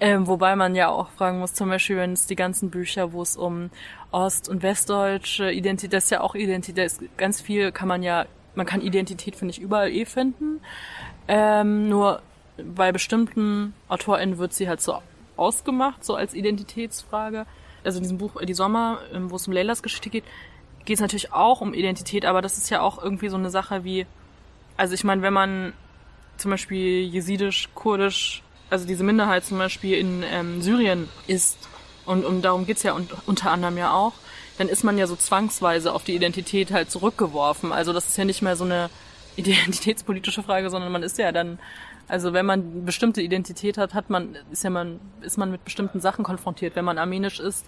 Ähm, 0.00 0.26
wobei 0.26 0.56
man 0.56 0.74
ja 0.74 0.88
auch 0.88 1.10
fragen 1.10 1.38
muss, 1.38 1.52
zum 1.52 1.68
Beispiel, 1.68 1.98
wenn 1.98 2.14
es 2.14 2.26
die 2.26 2.34
ganzen 2.34 2.70
Bücher, 2.70 3.12
wo 3.12 3.20
es 3.20 3.36
um 3.36 3.68
Ost- 4.10 4.48
und 4.48 4.62
Westdeutsche 4.62 5.50
Identität, 5.50 5.92
das 5.92 6.04
ist 6.04 6.10
ja 6.10 6.22
auch 6.22 6.34
Identität, 6.34 6.86
ist 6.86 7.02
ganz 7.18 7.42
viel 7.42 7.70
kann 7.70 7.88
man 7.88 8.02
ja, 8.02 8.24
man 8.54 8.64
kann 8.64 8.80
Identität, 8.80 9.36
finde 9.36 9.52
ich, 9.52 9.60
überall 9.60 9.90
eh 9.90 10.06
finden. 10.06 10.60
Ähm, 11.28 11.90
nur 11.90 12.22
bei 12.56 12.90
bestimmten 12.90 13.74
AutorInnen 13.88 14.38
wird 14.38 14.54
sie 14.54 14.66
halt 14.66 14.80
so 14.80 14.98
ausgemacht, 15.36 16.04
so 16.04 16.14
als 16.14 16.32
Identitätsfrage. 16.32 17.44
Also 17.84 17.98
in 17.98 18.04
diesem 18.04 18.16
Buch 18.16 18.40
Die 18.42 18.54
Sommer, 18.54 19.00
ähm, 19.12 19.30
wo 19.30 19.36
es 19.36 19.46
um 19.46 19.52
Leylas 19.52 19.82
Geschichte 19.82 20.08
geht, 20.08 20.24
geht 20.84 20.96
es 20.96 21.00
natürlich 21.00 21.32
auch 21.32 21.60
um 21.60 21.74
Identität, 21.74 22.24
aber 22.24 22.42
das 22.42 22.58
ist 22.58 22.70
ja 22.70 22.80
auch 22.80 23.02
irgendwie 23.02 23.28
so 23.28 23.36
eine 23.36 23.50
Sache 23.50 23.84
wie, 23.84 24.06
also 24.76 24.94
ich 24.94 25.04
meine, 25.04 25.22
wenn 25.22 25.32
man 25.32 25.72
zum 26.36 26.50
Beispiel 26.50 27.02
jesidisch, 27.02 27.68
kurdisch, 27.74 28.42
also 28.70 28.86
diese 28.86 29.04
Minderheit 29.04 29.44
zum 29.44 29.58
Beispiel 29.58 29.98
in 29.98 30.22
ähm, 30.22 30.62
Syrien 30.62 31.08
ist, 31.26 31.58
und, 32.06 32.24
und 32.24 32.42
darum 32.42 32.66
geht's 32.66 32.82
ja 32.82 32.94
un 32.94 33.08
unter 33.26 33.50
anderem 33.50 33.78
ja 33.78 33.92
auch, 33.92 34.12
dann 34.58 34.68
ist 34.68 34.84
man 34.84 34.98
ja 34.98 35.06
so 35.06 35.16
zwangsweise 35.16 35.92
auf 35.92 36.04
die 36.04 36.14
Identität 36.14 36.70
halt 36.70 36.90
zurückgeworfen. 36.90 37.72
Also 37.72 37.92
das 37.92 38.08
ist 38.08 38.16
ja 38.16 38.24
nicht 38.24 38.42
mehr 38.42 38.56
so 38.56 38.64
eine 38.64 38.90
identitätspolitische 39.36 40.42
Frage, 40.42 40.70
sondern 40.70 40.92
man 40.92 41.02
ist 41.02 41.18
ja 41.18 41.32
dann, 41.32 41.58
also 42.06 42.32
wenn 42.32 42.46
man 42.46 42.84
bestimmte 42.84 43.22
Identität 43.22 43.78
hat, 43.78 43.94
hat 43.94 44.10
man, 44.10 44.36
ist 44.52 44.62
ja 44.62 44.70
man, 44.70 45.00
ist 45.22 45.38
man 45.38 45.50
mit 45.50 45.64
bestimmten 45.64 46.00
Sachen 46.00 46.24
konfrontiert. 46.24 46.76
Wenn 46.76 46.84
man 46.84 46.98
armenisch 46.98 47.40
ist, 47.40 47.66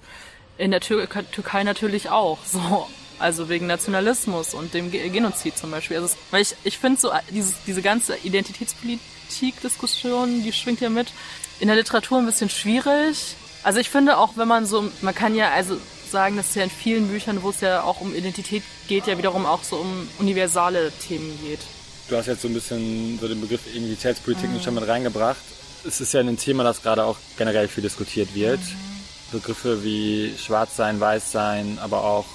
in 0.59 0.71
der 0.71 0.81
Tür 0.81 1.09
Türkei 1.33 1.65
natürlich 1.65 2.11
auch. 2.11 2.39
So. 2.45 2.87
Also 3.19 3.49
wegen 3.49 3.67
Nationalismus 3.67 4.53
und 4.53 4.75
dem 4.75 4.91
Genozid 4.91 5.57
zum 5.57 5.71
Beispiel. 5.71 5.97
Also, 5.97 6.15
weil 6.31 6.43
ich, 6.43 6.55
ich 6.65 6.77
finde 6.79 7.01
so, 7.01 7.11
dieses, 7.31 7.55
diese 7.67 7.81
ganze 7.81 8.15
Identitätspolitik-Diskussion, 8.17 10.43
die 10.43 10.53
schwingt 10.53 10.83
ja 10.83 10.91
mit, 10.91 11.15
in 11.59 11.69
der 11.69 11.77
Literatur 11.77 12.19
ein 12.19 12.27
bisschen 12.27 12.51
schwierig. 12.51 13.37
Also 13.63 13.81
ich 13.81 13.89
finde 13.89 14.19
auch, 14.19 14.37
wenn 14.37 14.49
man 14.49 14.67
so, 14.67 14.91
man 15.01 15.15
kann 15.15 15.35
ja 15.35 15.51
also 15.51 15.79
sagen, 16.11 16.37
dass 16.37 16.55
ja 16.55 16.63
in 16.63 16.71
vielen 16.71 17.09
Büchern, 17.09 17.43
wo 17.43 17.49
es 17.51 17.63
ja 17.63 17.83
auch 17.83 18.03
um 18.03 18.15
Identität 18.15 18.63
geht, 18.87 19.07
ja 19.07 19.17
wiederum 19.17 19.47
auch 19.47 19.63
so 19.63 19.77
um 19.77 20.07
universale 20.19 20.93
Themen 20.93 21.39
geht. 21.43 21.61
Du 22.09 22.17
hast 22.17 22.27
jetzt 22.27 22.43
so 22.43 22.49
ein 22.49 22.55
bisschen 22.55 23.19
so 23.19 23.27
den 23.27 23.41
Begriff 23.41 23.63
Identitätspolitik 23.75 24.51
mhm. 24.51 24.61
schon 24.61 24.75
mit 24.75 24.87
reingebracht. 24.87 25.41
Es 25.85 26.01
ist 26.01 26.13
ja 26.13 26.21
ein 26.21 26.37
Thema, 26.37 26.65
das 26.65 26.83
gerade 26.83 27.05
auch 27.05 27.17
generell 27.39 27.67
viel 27.67 27.83
diskutiert 27.83 28.35
wird. 28.35 28.61
Mhm. 28.61 28.96
Begriffe 29.33 29.83
wie 29.85 30.33
Schwarz 30.39 30.77
sein, 30.77 31.01
Weiß 31.01 31.33
sein, 31.33 31.79
aber 31.83 32.05
auch 32.05 32.27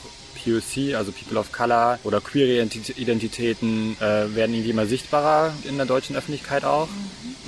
POC, 0.44 0.96
also 0.96 1.12
People 1.12 1.38
of 1.38 1.52
Color 1.52 2.00
oder 2.04 2.20
queere 2.22 2.64
Identitäten 2.96 3.96
äh, 4.00 4.36
werden 4.36 4.54
irgendwie 4.54 4.72
immer 4.72 4.86
sichtbarer 4.86 5.54
in 5.64 5.78
der 5.78 5.86
deutschen 5.86 6.16
Öffentlichkeit 6.16 6.64
auch. 6.64 6.88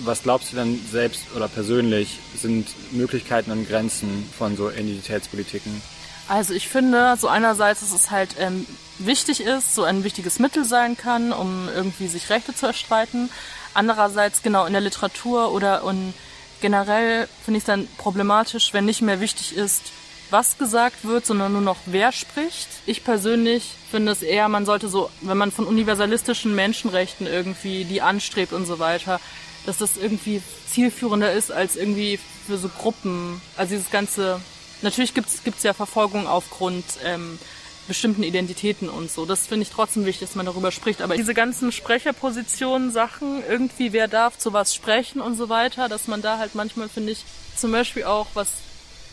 Was 0.03 0.23
glaubst 0.23 0.51
du 0.51 0.57
denn 0.57 0.79
selbst 0.91 1.23
oder 1.35 1.47
persönlich 1.47 2.19
sind 2.35 2.67
Möglichkeiten 2.91 3.51
und 3.51 3.67
Grenzen 3.67 4.29
von 4.37 4.55
so 4.55 4.69
Identitätspolitiken? 4.69 5.81
Also 6.27 6.53
ich 6.53 6.69
finde, 6.69 7.15
so 7.17 7.27
einerseits, 7.27 7.81
dass 7.81 7.93
es 7.93 8.09
halt 8.09 8.35
ähm, 8.39 8.65
wichtig 8.97 9.41
ist, 9.41 9.75
so 9.75 9.83
ein 9.83 10.03
wichtiges 10.03 10.39
Mittel 10.39 10.63
sein 10.63 10.97
kann, 10.97 11.33
um 11.33 11.67
irgendwie 11.73 12.07
sich 12.07 12.29
Rechte 12.29 12.55
zu 12.55 12.65
erstreiten. 12.67 13.29
Andererseits 13.73 14.41
genau 14.41 14.65
in 14.65 14.73
der 14.73 14.81
Literatur 14.81 15.51
oder 15.51 15.83
und 15.83 16.13
generell 16.63 17.27
finde 17.43 17.57
ich 17.57 17.63
es 17.63 17.67
dann 17.67 17.89
problematisch, 17.97 18.73
wenn 18.73 18.85
nicht 18.85 19.01
mehr 19.01 19.19
wichtig 19.19 19.53
ist, 19.53 19.91
was 20.29 20.57
gesagt 20.57 21.03
wird, 21.03 21.25
sondern 21.25 21.51
nur 21.51 21.61
noch 21.61 21.75
wer 21.85 22.13
spricht. 22.13 22.69
Ich 22.85 23.03
persönlich 23.03 23.73
finde 23.91 24.13
es 24.13 24.23
eher, 24.23 24.47
man 24.47 24.65
sollte 24.65 24.87
so, 24.87 25.09
wenn 25.19 25.37
man 25.37 25.51
von 25.51 25.67
universalistischen 25.67 26.55
Menschenrechten 26.55 27.27
irgendwie 27.27 27.83
die 27.83 28.01
anstrebt 28.01 28.53
und 28.53 28.65
so 28.65 28.79
weiter, 28.79 29.19
dass 29.65 29.77
das 29.77 29.97
irgendwie 29.97 30.41
zielführender 30.65 31.33
ist 31.33 31.51
als 31.51 31.75
irgendwie 31.75 32.17
für 32.47 32.57
so 32.57 32.69
Gruppen. 32.69 33.41
Also 33.57 33.75
dieses 33.75 33.91
ganze, 33.91 34.39
natürlich 34.81 35.13
gibt 35.13 35.27
es 35.29 35.63
ja 35.63 35.73
Verfolgung 35.73 36.27
aufgrund 36.27 36.85
ähm, 37.03 37.39
bestimmten 37.87 38.23
Identitäten 38.23 38.89
und 38.89 39.11
so. 39.11 39.25
Das 39.25 39.47
finde 39.47 39.63
ich 39.63 39.71
trotzdem 39.71 40.05
wichtig, 40.05 40.27
dass 40.27 40.35
man 40.35 40.45
darüber 40.45 40.71
spricht. 40.71 41.01
Aber 41.01 41.15
diese 41.15 41.33
ganzen 41.33 41.71
Sprecherpositionen, 41.71 42.91
Sachen, 42.91 43.43
irgendwie 43.47 43.93
wer 43.93 44.07
darf 44.07 44.37
zu 44.37 44.53
was 44.53 44.73
sprechen 44.73 45.21
und 45.21 45.35
so 45.35 45.49
weiter, 45.49 45.89
dass 45.89 46.07
man 46.07 46.21
da 46.21 46.37
halt 46.37 46.55
manchmal, 46.55 46.89
finde 46.89 47.11
ich, 47.11 47.23
zum 47.55 47.71
Beispiel 47.71 48.05
auch 48.05 48.27
was 48.33 48.49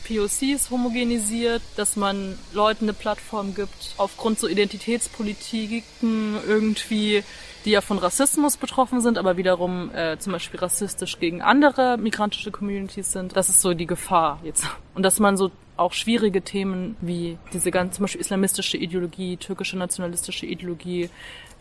POCs 0.06 0.70
homogenisiert, 0.70 1.62
dass 1.76 1.96
man 1.96 2.38
Leuten 2.52 2.86
eine 2.86 2.92
Plattform 2.92 3.54
gibt, 3.54 3.94
aufgrund 3.96 4.38
so 4.38 4.48
Identitätspolitiken 4.48 6.38
irgendwie, 6.46 7.22
die 7.64 7.70
ja 7.70 7.80
von 7.80 7.98
Rassismus 7.98 8.56
betroffen 8.56 9.00
sind, 9.00 9.18
aber 9.18 9.36
wiederum 9.36 9.94
äh, 9.94 10.18
zum 10.18 10.32
Beispiel 10.32 10.58
rassistisch 10.58 11.18
gegen 11.18 11.42
andere 11.42 11.98
migrantische 11.98 12.50
Communities 12.50 13.12
sind. 13.12 13.36
Das 13.36 13.48
ist 13.50 13.60
so 13.60 13.74
die 13.74 13.86
Gefahr 13.86 14.40
jetzt. 14.42 14.64
Und 14.94 15.02
dass 15.02 15.20
man 15.20 15.36
so 15.36 15.50
auch 15.80 15.92
schwierige 15.94 16.42
Themen 16.42 16.96
wie 17.00 17.38
diese 17.52 17.70
ganz 17.70 17.96
zum 17.96 18.04
Beispiel 18.04 18.20
islamistische 18.20 18.76
Ideologie, 18.76 19.36
türkische 19.38 19.78
nationalistische 19.78 20.46
Ideologie, 20.46 21.08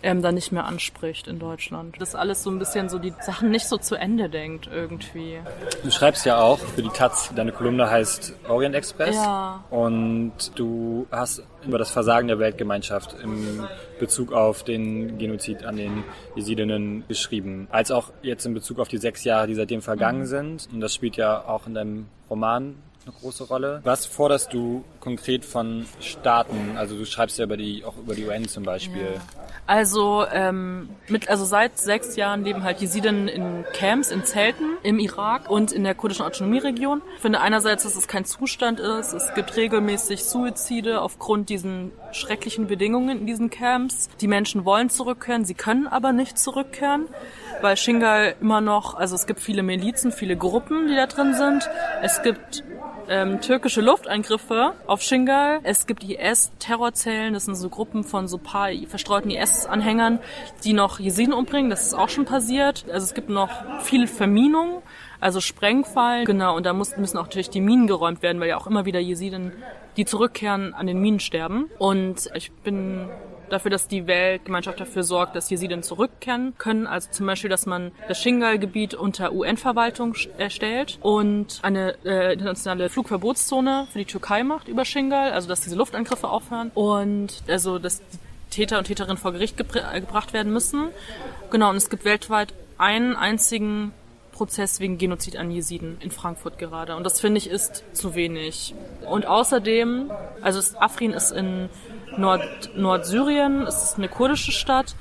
ähm, 0.02 0.22
dann 0.22 0.36
nicht 0.36 0.52
mehr 0.52 0.66
anspricht 0.66 1.28
in 1.28 1.40
Deutschland. 1.40 1.96
Das 2.00 2.16
alles 2.16 2.44
so 2.44 2.50
ein 2.50 2.60
bisschen 2.60 2.90
so 2.90 3.00
die 3.00 3.14
Sachen 3.22 3.50
nicht 3.50 3.68
so 3.68 3.78
zu 3.78 3.96
Ende 3.96 4.30
denkt 4.30 4.70
irgendwie. 4.72 5.40
Du 5.84 5.92
schreibst 5.92 6.26
ja 6.26 6.40
auch 6.40 6.60
für 6.60 6.82
die 6.82 6.90
Taz, 6.90 7.32
deine 7.36 7.52
Kolumne 7.52 7.90
heißt 7.90 8.34
Orient 8.48 8.76
Express. 8.76 9.16
Ja. 9.16 9.64
Und 9.70 10.34
du 10.56 11.08
hast 11.12 11.44
über 11.66 11.78
das 11.78 11.92
Versagen 11.92 12.28
der 12.28 12.40
Weltgemeinschaft 12.40 13.16
im 13.22 13.68
Bezug 14.00 14.32
auf 14.32 14.64
den 14.64 15.18
Genozid 15.18 15.66
an 15.66 15.76
den 15.76 16.04
Jesidinnen 16.36 17.04
geschrieben. 17.08 17.68
Als 17.70 17.92
auch 17.92 18.12
jetzt 18.22 18.46
in 18.46 18.54
Bezug 18.54 18.80
auf 18.80 18.88
die 18.88 18.98
sechs 18.98 19.26
Jahre, 19.26 19.48
die 19.48 19.56
seitdem 19.56 19.82
vergangen 19.82 20.22
mhm. 20.22 20.26
sind. 20.26 20.70
Und 20.72 20.80
das 20.80 20.96
spielt 20.96 21.18
ja 21.18 21.46
auch 21.46 21.68
in 21.68 21.74
deinem 21.74 22.08
Roman 22.30 22.76
eine 23.10 23.20
große 23.20 23.46
Rolle. 23.46 23.82
Was 23.84 24.06
forderst 24.06 24.54
du 24.54 24.84
konkret 25.00 25.46
von 25.46 25.86
Staaten? 26.00 26.78
Also 26.78 26.96
du 26.96 27.06
schreibst 27.06 27.38
ja 27.38 27.46
über 27.46 27.58
die, 27.58 27.84
auch 27.84 27.98
über 27.98 28.16
die 28.16 28.26
UN 28.26 28.48
zum 28.48 28.64
Beispiel. 28.64 29.16
Ja. 29.16 29.22
Also, 29.66 30.26
ähm, 30.32 30.90
mit, 31.08 31.30
also 31.30 31.46
seit 31.46 31.78
sechs 31.78 32.16
Jahren 32.16 32.44
leben 32.44 32.64
halt 32.64 32.82
Jesiden 32.82 33.28
in 33.28 33.66
Camps, 33.72 34.10
in 34.10 34.24
Zelten 34.24 34.78
im 34.82 34.98
Irak 34.98 35.50
und 35.50 35.72
in 35.72 35.84
der 35.84 35.94
kurdischen 35.94 36.26
Autonomieregion. 36.26 37.04
Ich 37.16 37.22
finde 37.22 37.40
einerseits, 37.42 37.84
dass 37.84 37.96
es 37.96 38.08
kein 38.08 38.26
Zustand 38.26 38.80
ist. 38.80 39.14
Es 39.14 39.34
gibt 39.36 39.56
regelmäßig 39.56 40.24
Suizide 40.24 41.02
aufgrund 41.02 41.50
diesen 41.50 41.92
schrecklichen 42.12 42.66
Bedingungen 42.66 43.20
in 43.20 43.26
diesen 43.28 43.52
Camps. 43.52 44.10
Die 44.22 44.28
Menschen 44.28 44.66
wollen 44.66 44.90
zurückkehren, 44.90 45.46
sie 45.46 45.54
können 45.54 45.88
aber 45.88 46.14
nicht 46.14 46.40
zurückkehren, 46.40 47.08
weil 47.62 47.78
Shingal 47.78 48.36
immer 48.42 48.62
noch, 48.62 48.96
also 48.96 49.14
es 49.14 49.28
gibt 49.28 49.40
viele 49.40 49.62
Milizen, 49.62 50.12
viele 50.12 50.36
Gruppen, 50.36 50.88
die 50.88 50.96
da 50.96 51.06
drin 51.06 51.36
sind. 51.36 51.70
Es 52.02 52.24
gibt 52.24 52.64
ähm, 53.10 53.42
türkische 53.42 53.82
Luftangriffe 53.82 54.74
auf 54.88 55.02
Shingal. 55.02 55.60
Es 55.64 55.88
gibt 55.88 56.04
IS-Terrorzellen, 56.04 57.34
das 57.34 57.46
sind 57.46 57.56
so 57.56 57.70
Gruppen 57.70 58.04
von 58.04 58.28
so 58.28 58.38
paar 58.38 58.70
verstreuten 58.88 59.32
IS-Anhängern, 59.32 60.20
die 60.64 60.74
noch 60.74 61.00
Jesiden 61.00 61.34
umbringen. 61.34 61.70
Das 61.70 61.86
ist 61.86 61.94
auch 61.94 62.10
schon 62.10 62.26
passiert. 62.26 62.86
Also 62.92 63.06
es 63.06 63.14
gibt 63.14 63.30
noch 63.30 63.50
viel 63.82 64.08
Verminung, 64.08 64.82
also 65.20 65.42
Sprengfallen. 65.42 66.26
Genau, 66.26 66.56
und 66.56 66.66
da 66.66 66.74
müssen 66.74 67.18
auch 67.18 67.24
natürlich 67.24 67.50
die 67.50 67.62
Minen 67.62 67.88
geräumt 67.88 68.22
werden, 68.22 68.40
weil 68.40 68.50
ja 68.50 68.58
auch 68.58 68.68
immer 68.68 68.86
wieder 68.86 69.00
Jesiden, 69.00 69.52
die 69.98 70.06
zurückkehren, 70.06 70.74
an 70.74 70.88
den 70.88 71.00
Minen 71.02 71.20
sterben. 71.20 71.70
Und 71.80 72.30
ich 72.36 72.52
bin 72.52 73.10
dafür, 73.50 73.72
dass 73.72 73.88
die 73.88 74.08
Weltgemeinschaft 74.08 74.80
dafür 74.80 75.04
sorgt, 75.04 75.36
dass 75.36 75.50
Jesiden 75.50 75.84
zurückkehren 75.84 76.54
können. 76.58 76.88
Also 76.88 77.10
zum 77.12 77.26
Beispiel, 77.26 77.50
dass 77.50 77.66
man 77.66 77.92
das 78.08 78.22
Shingal-Gebiet 78.22 78.94
unter 78.94 79.34
UN-Verwaltung 79.34 80.16
erstellt 80.38 80.98
und 81.02 81.60
eine 81.62 81.96
äh, 82.06 82.34
internationale 82.34 82.90
Flugverbotszone 82.90 83.88
für 83.92 84.00
die 84.00 84.06
Türkei 84.06 84.44
macht 84.44 84.68
über 84.68 84.86
Shingal, 84.86 85.32
also 85.32 85.48
dass 85.48 85.62
diese 85.62 85.76
Luftangriffe 85.76 86.30
aufhören 86.30 86.72
und 86.74 87.44
also 87.48 87.80
dass 87.80 88.00
die 88.00 88.18
Täter 88.50 88.78
und 88.80 88.86
Täterinnen 88.86 89.18
vor 89.18 89.32
Gericht 89.32 89.58
gebr 89.58 89.94
äh, 89.94 90.02
gebracht 90.02 90.34
werden 90.34 90.52
müssen. 90.52 90.90
Genau, 91.52 91.70
und 91.70 91.76
es 91.76 91.90
gibt 91.90 92.06
weltweit 92.06 92.54
einen 92.78 93.16
einzigen 93.16 93.94
Prozess 94.40 94.80
wegen 94.80 94.98
Genozid 94.98 95.36
an 95.36 95.52
Jesiden 95.52 95.98
in 96.00 96.12
Frankfurt 96.12 96.58
gerade. 96.58 96.96
Und 96.96 97.04
das 97.04 97.20
finde 97.20 97.40
ich 97.40 97.50
ist 97.50 97.84
zu 97.92 98.16
wenig. 98.16 98.74
Und 99.06 99.26
außerdem, 99.26 100.10
also 100.42 100.62
Afrin 100.80 101.12
ist 101.12 101.32
in 101.32 101.70
Nord 102.18 102.72
Nordsyrien. 102.76 103.64
Es 103.64 103.84
ist 103.84 103.98
eine 103.98 104.08
kurdische 104.08 104.52
Stadt. 104.52 104.96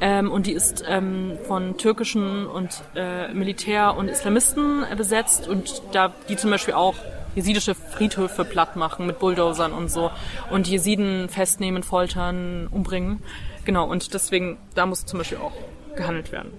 Ähm, 0.00 0.32
und 0.32 0.46
die 0.46 0.52
ist 0.52 0.84
ähm, 0.88 1.38
von 1.46 1.76
türkischen 1.76 2.46
und 2.46 2.82
äh, 2.96 3.32
Militär 3.32 3.96
und 3.96 4.08
Islamisten 4.08 4.84
äh, 4.90 4.96
besetzt 4.96 5.46
und 5.46 5.80
da 5.92 6.12
die 6.28 6.36
zum 6.36 6.50
Beispiel 6.50 6.74
auch 6.74 6.96
jesidische 7.36 7.76
Friedhöfe 7.76 8.44
platt 8.44 8.74
machen 8.74 9.06
mit 9.06 9.20
Bulldozern 9.20 9.72
und 9.72 9.90
so 9.90 10.10
und 10.50 10.66
Jesiden 10.66 11.28
festnehmen, 11.28 11.84
foltern, 11.84 12.66
umbringen. 12.70 13.22
Genau, 13.64 13.88
und 13.88 14.12
deswegen, 14.12 14.58
da 14.74 14.86
muss 14.86 15.06
zum 15.06 15.18
Beispiel 15.18 15.38
auch 15.38 15.52
gehandelt 15.94 16.32
werden. 16.32 16.50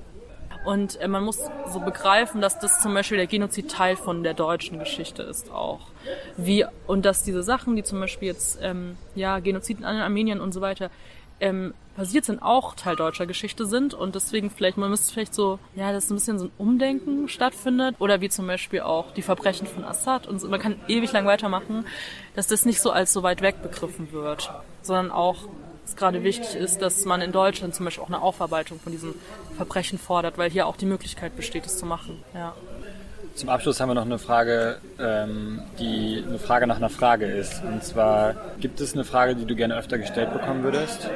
Und 0.66 1.00
äh, 1.02 1.08
man 1.08 1.24
muss 1.24 1.40
so 1.72 1.80
begreifen, 1.80 2.42
dass 2.42 2.60
das 2.60 2.82
zum 2.82 2.94
Beispiel 2.94 3.18
der 3.18 3.28
Genozid 3.28 3.70
Teil 3.70 3.96
von 3.96 4.24
der 4.24 4.34
deutschen 4.34 4.80
Geschichte 4.80 5.24
ist 5.24 5.52
auch. 5.52 5.82
Wie, 6.38 6.66
und 6.88 7.06
dass 7.06 7.24
diese 7.24 7.44
Sachen, 7.44 7.76
die 7.76 7.84
zum 7.84 8.00
Beispiel 8.00 8.30
jetzt, 8.30 8.60
ähm, 8.62 8.98
ja, 9.16 9.40
Genoziden 9.40 9.86
an 9.86 9.98
Armenien 9.98 10.40
und 10.40 10.54
so 10.54 10.62
weiter, 10.62 10.90
ähm, 11.40 11.74
passiert 11.96 12.26
sind, 12.26 12.42
auch 12.42 12.76
Teil 12.76 12.96
deutscher 12.96 13.26
Geschichte 13.26 13.66
sind. 13.66 13.94
Und 13.94 14.16
deswegen 14.16 14.50
vielleicht, 14.50 14.78
man 14.78 14.90
müsste 14.90 15.14
vielleicht 15.14 15.34
so, 15.34 15.60
ja, 15.76 15.92
dass 15.92 16.10
ein 16.10 16.16
bisschen 16.16 16.40
so 16.40 16.46
ein 16.46 16.52
Umdenken 16.58 17.28
stattfindet. 17.28 17.96
Oder 18.00 18.22
wie 18.22 18.30
zum 18.30 18.48
Beispiel 18.48 18.82
auch 18.82 19.12
die 19.12 19.22
Verbrechen 19.22 19.68
von 19.68 19.84
Assad 19.84 20.28
und 20.28 20.40
so, 20.40 20.48
man 20.48 20.60
kann 20.60 20.80
ewig 20.88 21.12
lang 21.12 21.26
weitermachen, 21.26 21.86
dass 22.36 22.48
das 22.48 22.66
nicht 22.66 22.80
so 22.80 22.92
als 22.92 23.12
so 23.12 23.24
weit 23.24 23.42
weg 23.42 23.62
begriffen 23.62 24.12
wird, 24.12 24.52
sondern 24.82 25.12
auch 25.12 25.48
es 25.86 25.96
gerade 25.96 26.24
wichtig 26.24 26.56
ist, 26.56 26.82
dass 26.82 27.06
man 27.06 27.22
in 27.22 27.32
Deutschland 27.32 27.76
zum 27.76 27.86
Beispiel 27.86 28.04
auch 28.04 28.08
eine 28.08 28.22
Aufarbeitung 28.22 28.80
von 28.80 28.92
diesen 28.92 29.16
Verbrechen 29.56 30.00
fordert, 30.00 30.38
weil 30.38 30.50
hier 30.50 30.68
auch 30.68 30.78
die 30.78 30.86
Möglichkeit 30.86 31.36
besteht, 31.36 31.66
es 31.66 31.78
zu 31.78 31.86
machen. 31.86 32.24
Ja. 32.34 32.54
Zum 33.36 33.50
Abschluss 33.50 33.80
haben 33.80 33.90
wir 33.90 33.96
noch 33.96 34.06
eine 34.06 34.20
Frage, 34.20 34.78
ähm, 35.00 35.62
die 35.80 36.24
eine 36.28 36.38
Frage 36.38 36.68
nach 36.68 36.78
einer 36.78 36.90
Frage 36.90 37.26
ist. 37.26 37.64
Und 37.64 37.84
zwar, 37.84 38.36
gibt 38.60 38.80
es 38.80 38.94
eine 38.94 39.04
Frage, 39.04 39.36
die 39.36 39.46
du 39.46 39.56
gerne 39.56 39.76
öfter 39.76 39.98
gestellt 39.98 40.32
bekommen 40.32 40.64
würdest? 40.64 41.10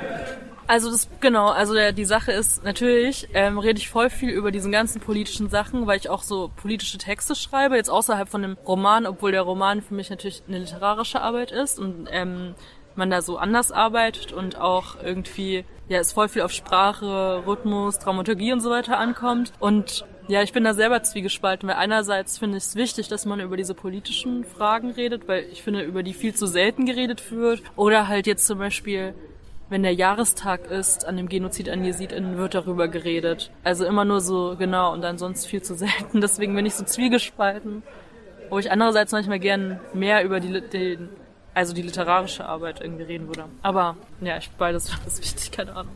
Also 0.69 0.91
das 0.91 1.07
genau, 1.21 1.47
also 1.47 1.73
der, 1.73 1.93
die 1.93 2.03
Sache 2.03 2.33
ist 2.33 2.65
natürlich 2.65 3.29
ähm, 3.33 3.57
rede 3.57 3.79
ich 3.79 3.89
voll 3.89 4.09
viel 4.09 4.29
über 4.29 4.51
diesen 4.51 4.69
ganzen 4.69 4.99
politischen 4.99 5.49
Sachen, 5.49 5.87
weil 5.87 5.97
ich 5.97 6.09
auch 6.09 6.23
so 6.23 6.51
politische 6.57 6.97
Texte 6.97 7.35
schreibe, 7.35 7.77
jetzt 7.77 7.89
außerhalb 7.89 8.27
von 8.27 8.41
dem 8.41 8.57
Roman, 8.67 9.05
obwohl 9.05 9.31
der 9.31 9.43
Roman 9.43 9.81
für 9.81 9.93
mich 9.93 10.09
natürlich 10.09 10.43
eine 10.45 10.59
literarische 10.59 11.21
Arbeit 11.21 11.51
ist 11.51 11.79
und 11.79 12.09
ähm, 12.11 12.53
man 12.97 13.09
da 13.09 13.21
so 13.21 13.37
anders 13.37 13.71
arbeitet 13.71 14.33
und 14.33 14.59
auch 14.59 14.95
irgendwie, 15.01 15.65
ja, 15.87 15.99
es 15.99 16.13
voll 16.13 16.29
viel 16.29 16.41
auf 16.41 16.51
Sprache, 16.51 17.43
Rhythmus, 17.45 17.99
Dramaturgie 17.99 18.53
und 18.53 18.61
so 18.61 18.69
weiter 18.69 18.97
ankommt. 18.97 19.53
Und 19.59 20.05
ja, 20.27 20.41
ich 20.41 20.51
bin 20.51 20.65
da 20.65 20.73
selber 20.73 21.01
zwiegespalten, 21.03 21.69
weil 21.69 21.77
einerseits 21.77 22.37
finde 22.37 22.57
ich 22.57 22.63
es 22.63 22.75
wichtig, 22.75 23.07
dass 23.07 23.25
man 23.25 23.39
über 23.39 23.55
diese 23.55 23.73
politischen 23.73 24.43
Fragen 24.43 24.91
redet, 24.91 25.27
weil 25.27 25.45
ich 25.51 25.63
finde, 25.63 25.83
über 25.83 26.03
die 26.03 26.13
viel 26.13 26.33
zu 26.33 26.47
selten 26.47 26.85
geredet 26.85 27.31
wird. 27.31 27.63
Oder 27.77 28.09
halt 28.09 28.27
jetzt 28.27 28.45
zum 28.45 28.59
Beispiel, 28.59 29.13
wenn 29.69 29.83
der 29.83 29.93
Jahrestag 29.93 30.69
ist 30.69 31.05
an 31.05 31.15
dem 31.15 31.29
Genozid 31.29 31.69
an 31.69 31.85
Jesiden, 31.85 32.37
wird 32.37 32.55
darüber 32.55 32.89
geredet. 32.89 33.51
Also 33.63 33.85
immer 33.85 34.03
nur 34.03 34.19
so, 34.19 34.55
genau, 34.59 34.91
und 34.91 35.01
dann 35.01 35.17
sonst 35.17 35.45
viel 35.45 35.61
zu 35.61 35.75
selten. 35.75 36.19
Deswegen 36.21 36.53
bin 36.55 36.65
ich 36.65 36.75
so 36.75 36.83
zwiegespalten. 36.83 37.83
Wo 38.49 38.59
ich 38.59 38.71
andererseits 38.71 39.13
manchmal 39.13 39.39
gern 39.39 39.79
mehr 39.93 40.23
über 40.25 40.41
die, 40.41 40.61
den 40.61 41.09
also 41.57 41.73
die 41.73 41.81
literarische 41.81 42.45
Arbeit 42.45 42.81
irgendwie 42.81 43.03
reden 43.03 43.27
würde. 43.27 43.45
Aber 43.63 43.97
ja, 44.21 44.37
ich 44.37 44.51
beides 44.51 44.91
ist 45.07 45.19
wichtig, 45.19 45.51
keine 45.51 45.75
Ahnung. 45.75 45.93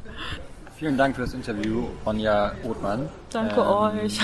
Vielen 0.77 0.97
Dank 0.97 1.15
für 1.15 1.21
das 1.21 1.35
Interview, 1.35 1.85
Ronja 2.03 2.53
Othmann. 2.63 3.09
Danke 3.29 3.61
ähm, 3.61 3.99
euch. 3.99 4.19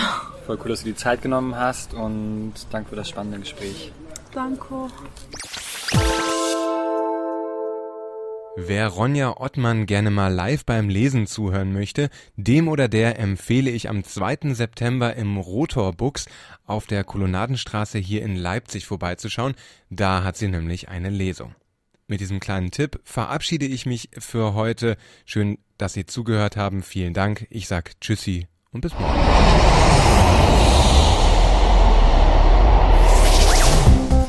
Voll 0.47 0.57
cool, 0.63 0.69
dass 0.69 0.79
du 0.79 0.85
die 0.87 0.95
Zeit 0.95 1.21
genommen 1.21 1.55
hast 1.55 1.93
und 1.93 2.53
danke 2.71 2.89
für 2.89 2.95
das 2.95 3.09
spannende 3.09 3.39
Gespräch. 3.39 3.91
Danke. 4.33 4.89
Wer 8.59 8.87
Ronja 8.87 9.39
Ottmann 9.39 9.85
gerne 9.85 10.09
mal 10.09 10.33
live 10.33 10.65
beim 10.65 10.89
Lesen 10.89 11.27
zuhören 11.27 11.73
möchte, 11.73 12.09
dem 12.37 12.67
oder 12.67 12.87
der 12.87 13.19
empfehle 13.19 13.69
ich 13.69 13.87
am 13.87 14.03
2. 14.03 14.55
September 14.55 15.15
im 15.15 15.37
Rotor 15.37 15.93
Books 15.93 16.25
auf 16.65 16.87
der 16.87 17.03
Kolonnadenstraße 17.03 17.99
hier 17.99 18.23
in 18.23 18.35
Leipzig 18.35 18.87
vorbeizuschauen. 18.87 19.53
Da 19.91 20.23
hat 20.23 20.37
sie 20.37 20.47
nämlich 20.47 20.89
eine 20.89 21.11
Lesung. 21.11 21.53
Mit 22.07 22.19
diesem 22.19 22.39
kleinen 22.39 22.71
Tipp 22.71 22.99
verabschiede 23.03 23.67
ich 23.67 23.85
mich 23.85 24.09
für 24.17 24.55
heute. 24.55 24.97
Schön, 25.25 25.59
dass 25.77 25.93
Sie 25.93 26.07
zugehört 26.07 26.57
haben. 26.57 26.81
Vielen 26.81 27.13
Dank. 27.13 27.45
Ich 27.51 27.67
sag 27.67 28.01
Tschüssi 28.01 28.47
und 28.71 28.81
bis 28.81 28.93
morgen. 28.93 29.19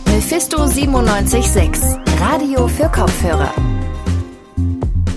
Mephisto 0.05 0.59
976, 0.59 1.83
Radio 2.21 2.69
für 2.69 2.91
Kopfhörer. 2.91 3.55
Thank 4.59 4.83
you. 4.83 5.08